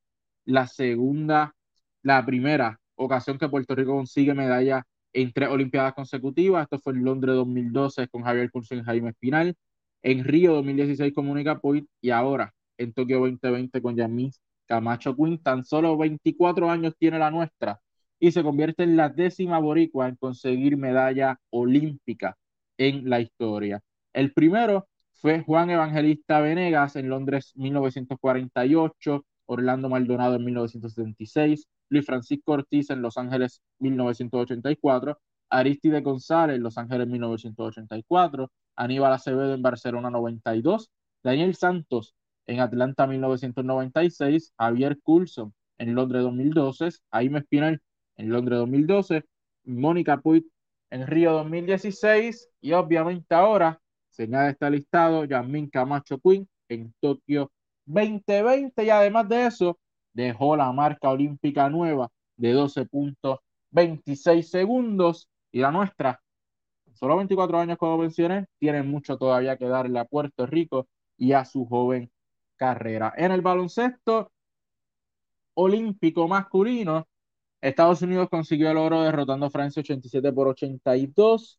la 0.44 0.66
segunda, 0.66 1.54
la 2.02 2.24
primera 2.24 2.78
ocasión 2.94 3.38
que 3.38 3.48
Puerto 3.48 3.74
Rico 3.74 3.92
consigue 3.92 4.34
medalla 4.34 4.84
en 5.12 5.32
tres 5.32 5.48
Olimpiadas 5.48 5.94
consecutivas. 5.94 6.64
Esto 6.64 6.78
fue 6.78 6.92
en 6.94 7.04
Londres 7.04 7.34
2012 7.34 8.08
con 8.08 8.22
Javier 8.22 8.50
Curso 8.50 8.74
y 8.74 8.82
Jaime 8.82 9.10
Espinal, 9.10 9.54
en 10.02 10.24
Río 10.24 10.54
2016 10.54 11.12
con 11.14 11.26
Mónica 11.26 11.58
Puig 11.60 11.86
y 12.00 12.10
ahora 12.10 12.52
en 12.78 12.92
Tokio 12.92 13.18
2020 13.20 13.82
con 13.82 13.96
Yamis 13.96 14.40
Camacho 14.66 15.14
Quinn. 15.16 15.42
Tan 15.42 15.64
solo 15.64 15.96
24 15.96 16.70
años 16.70 16.94
tiene 16.98 17.18
la 17.18 17.30
nuestra 17.30 17.80
y 18.18 18.32
se 18.32 18.42
convierte 18.42 18.82
en 18.84 18.96
la 18.96 19.08
décima 19.08 19.58
boricua 19.58 20.08
en 20.08 20.16
conseguir 20.16 20.76
medalla 20.76 21.38
olímpica 21.50 22.36
en 22.78 23.08
la 23.08 23.20
historia. 23.20 23.80
El 24.12 24.32
primero 24.32 24.88
fue 25.12 25.42
Juan 25.42 25.70
Evangelista 25.70 26.40
Venegas 26.40 26.96
en 26.96 27.08
Londres 27.08 27.52
1948, 27.56 29.24
Orlando 29.50 29.88
Maldonado 29.88 30.36
en 30.36 30.44
1976, 30.44 31.66
Luis 31.88 32.06
Francisco 32.06 32.52
Ortiz 32.52 32.90
en 32.90 33.02
Los 33.02 33.18
Ángeles 33.18 33.60
1984, 33.80 35.18
Aristide 35.50 36.02
González 36.02 36.56
en 36.56 36.62
Los 36.62 36.78
Ángeles 36.78 37.08
1984, 37.08 38.48
Aníbal 38.76 39.12
Acevedo 39.12 39.52
en 39.52 39.60
Barcelona 39.60 40.08
92, 40.08 40.88
Daniel 41.24 41.56
Santos 41.56 42.14
en 42.46 42.60
Atlanta 42.60 43.08
1996, 43.08 44.52
Javier 44.56 45.00
Coulson 45.02 45.52
en 45.78 45.96
Londres 45.96 46.22
2012, 46.22 46.88
Jaime 47.10 47.40
Espinal 47.40 47.82
en 48.18 48.28
Londres 48.28 48.60
2012, 48.60 49.24
Mónica 49.64 50.20
Puig 50.20 50.46
en 50.90 51.08
Río 51.08 51.32
2016 51.32 52.50
y 52.60 52.70
obviamente 52.72 53.34
ahora 53.34 53.80
se 54.10 54.24
añade 54.24 54.50
este 54.50 54.70
listado 54.70 55.24
Yasmin 55.24 55.68
Camacho 55.70 56.20
Quinn 56.20 56.48
en 56.68 56.94
Tokio 57.00 57.50
2020 57.92 58.84
y 58.84 58.90
además 58.90 59.28
de 59.28 59.46
eso 59.46 59.78
dejó 60.12 60.56
la 60.56 60.72
marca 60.72 61.10
olímpica 61.10 61.68
nueva 61.68 62.10
de 62.36 62.54
12.26 62.54 64.50
segundos 64.50 65.28
y 65.52 65.60
la 65.60 65.70
nuestra, 65.70 66.20
solo 66.94 67.16
24 67.16 67.58
años 67.58 67.78
como 67.78 67.98
mencioné, 67.98 68.46
tiene 68.58 68.82
mucho 68.82 69.16
todavía 69.18 69.56
que 69.56 69.66
darle 69.66 69.98
a 69.98 70.04
Puerto 70.04 70.46
Rico 70.46 70.88
y 71.16 71.32
a 71.32 71.44
su 71.44 71.66
joven 71.66 72.10
carrera. 72.56 73.12
En 73.16 73.32
el 73.32 73.40
baloncesto 73.42 74.30
olímpico 75.54 76.28
masculino, 76.28 77.06
Estados 77.60 78.02
Unidos 78.02 78.28
consiguió 78.30 78.70
el 78.70 78.78
oro 78.78 79.02
derrotando 79.02 79.46
a 79.46 79.50
Francia 79.50 79.80
87 79.80 80.32
por 80.32 80.48
82 80.48 81.58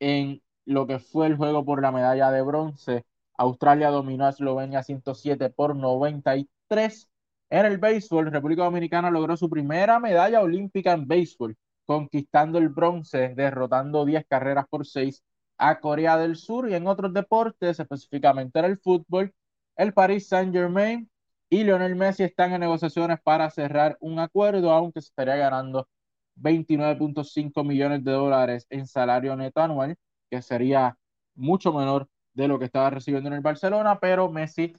en 0.00 0.42
lo 0.64 0.86
que 0.86 0.98
fue 0.98 1.26
el 1.26 1.36
juego 1.36 1.64
por 1.64 1.82
la 1.82 1.92
medalla 1.92 2.30
de 2.30 2.42
bronce. 2.42 3.04
Australia 3.40 3.88
dominó 3.88 4.26
a 4.26 4.30
Eslovenia 4.30 4.82
107 4.82 5.48
por 5.48 5.74
93. 5.74 7.08
En 7.48 7.64
el 7.64 7.78
béisbol, 7.78 8.30
República 8.30 8.64
Dominicana 8.64 9.10
logró 9.10 9.34
su 9.34 9.48
primera 9.48 9.98
medalla 9.98 10.42
olímpica 10.42 10.92
en 10.92 11.08
béisbol, 11.08 11.56
conquistando 11.86 12.58
el 12.58 12.68
bronce, 12.68 13.34
derrotando 13.34 14.04
10 14.04 14.26
carreras 14.28 14.66
por 14.68 14.86
6 14.86 15.22
a 15.56 15.80
Corea 15.80 16.18
del 16.18 16.36
Sur 16.36 16.68
y 16.68 16.74
en 16.74 16.86
otros 16.86 17.14
deportes, 17.14 17.80
específicamente 17.80 18.58
en 18.58 18.66
el 18.66 18.78
fútbol, 18.78 19.32
el 19.76 19.94
Paris 19.94 20.28
Saint-Germain 20.28 21.10
y 21.48 21.64
Lionel 21.64 21.96
Messi 21.96 22.24
están 22.24 22.52
en 22.52 22.60
negociaciones 22.60 23.20
para 23.22 23.50
cerrar 23.50 23.96
un 24.00 24.18
acuerdo, 24.18 24.70
aunque 24.70 25.00
se 25.00 25.08
estaría 25.08 25.36
ganando 25.36 25.88
29.5 26.36 27.64
millones 27.64 28.04
de 28.04 28.12
dólares 28.12 28.66
en 28.68 28.86
salario 28.86 29.34
neto 29.34 29.62
anual, 29.62 29.96
que 30.30 30.42
sería 30.42 30.98
mucho 31.34 31.72
menor 31.72 32.06
de 32.34 32.48
lo 32.48 32.58
que 32.58 32.66
estaba 32.66 32.90
recibiendo 32.90 33.28
en 33.28 33.34
el 33.34 33.40
Barcelona, 33.40 33.98
pero 34.00 34.30
Messi 34.30 34.74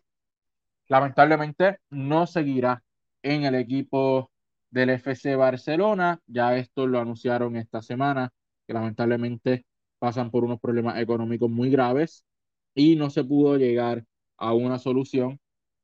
lamentablemente 0.87 1.79
no 1.89 2.27
seguirá 2.27 2.83
en 3.23 3.43
el 3.43 3.55
equipo 3.55 4.31
del 4.69 4.89
FC 4.91 5.35
Barcelona. 5.35 6.19
Ya 6.27 6.57
esto 6.57 6.87
lo 6.87 6.99
anunciaron 6.99 7.55
esta 7.55 7.81
semana, 7.81 8.31
que 8.67 8.73
lamentablemente 8.73 9.65
pasan 9.99 10.31
por 10.31 10.43
unos 10.43 10.59
problemas 10.59 10.97
económicos 10.97 11.49
muy 11.49 11.69
graves 11.69 12.25
y 12.73 12.95
no 12.95 13.09
se 13.09 13.23
pudo 13.23 13.57
llegar 13.57 14.05
a 14.37 14.53
una 14.53 14.79
solución 14.79 15.39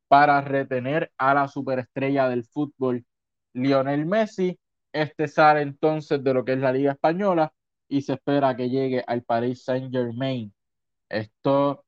para 0.07 0.41
retener 0.41 1.11
a 1.17 1.33
la 1.33 1.47
superestrella 1.47 2.29
del 2.29 2.45
fútbol, 2.45 3.05
Lionel 3.53 4.05
Messi. 4.05 4.59
Este 4.93 5.27
sale 5.27 5.61
entonces 5.61 6.23
de 6.23 6.33
lo 6.33 6.43
que 6.45 6.53
es 6.53 6.59
la 6.59 6.71
Liga 6.71 6.93
Española 6.93 7.53
y 7.87 8.01
se 8.01 8.13
espera 8.13 8.55
que 8.55 8.69
llegue 8.69 9.03
al 9.05 9.23
Paris 9.23 9.63
Saint 9.63 9.91
Germain 9.91 10.51
Esto 11.09 11.85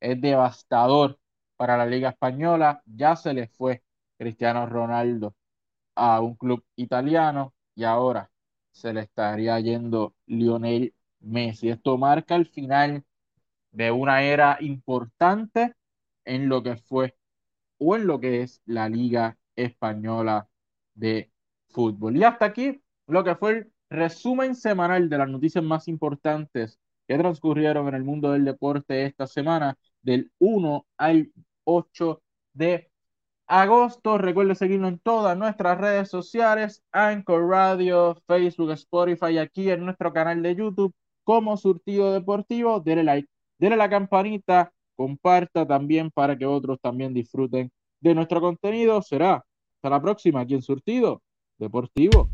es 0.00 0.20
devastador 0.20 1.18
para 1.56 1.76
la 1.76 1.86
Liga 1.86 2.10
Española. 2.10 2.82
Ya 2.86 3.16
se 3.16 3.34
le 3.34 3.48
fue 3.48 3.82
Cristiano 4.18 4.66
Ronaldo 4.66 5.34
a 5.94 6.20
un 6.20 6.36
club 6.36 6.64
italiano 6.76 7.54
y 7.74 7.84
ahora 7.84 8.30
se 8.72 8.92
le 8.92 9.02
estaría 9.02 9.58
yendo 9.60 10.14
Lionel 10.26 10.94
Messi. 11.20 11.70
Esto 11.70 11.98
marca 11.98 12.36
el 12.36 12.46
final 12.46 13.04
de 13.72 13.90
una 13.90 14.22
era 14.22 14.58
importante 14.60 15.74
en 16.24 16.48
lo 16.48 16.62
que 16.62 16.76
fue 16.76 17.16
o 17.78 17.96
en 17.96 18.06
lo 18.06 18.20
que 18.20 18.42
es 18.42 18.62
la 18.66 18.88
Liga 18.88 19.38
Española 19.56 20.48
de 20.94 21.30
Fútbol. 21.68 22.16
Y 22.16 22.24
hasta 22.24 22.46
aquí 22.46 22.82
lo 23.06 23.24
que 23.24 23.34
fue 23.36 23.52
el 23.52 23.72
resumen 23.90 24.54
semanal 24.54 25.08
de 25.08 25.18
las 25.18 25.28
noticias 25.28 25.64
más 25.64 25.88
importantes 25.88 26.78
que 27.10 27.18
transcurrieron 27.18 27.88
en 27.88 27.96
el 27.96 28.04
mundo 28.04 28.30
del 28.30 28.44
deporte 28.44 29.04
esta 29.04 29.26
semana, 29.26 29.76
del 30.00 30.30
1 30.38 30.86
al 30.96 31.32
8 31.64 32.22
de 32.52 32.88
agosto. 33.48 34.16
Recuerde 34.16 34.54
seguirnos 34.54 34.92
en 34.92 35.00
todas 35.00 35.36
nuestras 35.36 35.76
redes 35.78 36.08
sociales, 36.08 36.84
Anchor 36.92 37.48
Radio, 37.48 38.16
Facebook, 38.28 38.70
Spotify, 38.70 39.38
aquí 39.38 39.68
en 39.70 39.86
nuestro 39.86 40.12
canal 40.12 40.40
de 40.40 40.54
YouTube 40.54 40.94
como 41.24 41.56
Surtido 41.56 42.12
Deportivo. 42.12 42.78
Dele 42.78 43.02
like, 43.02 43.28
dele 43.58 43.76
la 43.76 43.90
campanita, 43.90 44.72
comparta 44.94 45.66
también 45.66 46.12
para 46.12 46.38
que 46.38 46.46
otros 46.46 46.78
también 46.80 47.12
disfruten 47.12 47.72
de 47.98 48.14
nuestro 48.14 48.40
contenido. 48.40 49.02
Será 49.02 49.44
hasta 49.74 49.90
la 49.90 50.00
próxima 50.00 50.42
aquí 50.42 50.54
en 50.54 50.62
Surtido 50.62 51.20
Deportivo. 51.58 52.30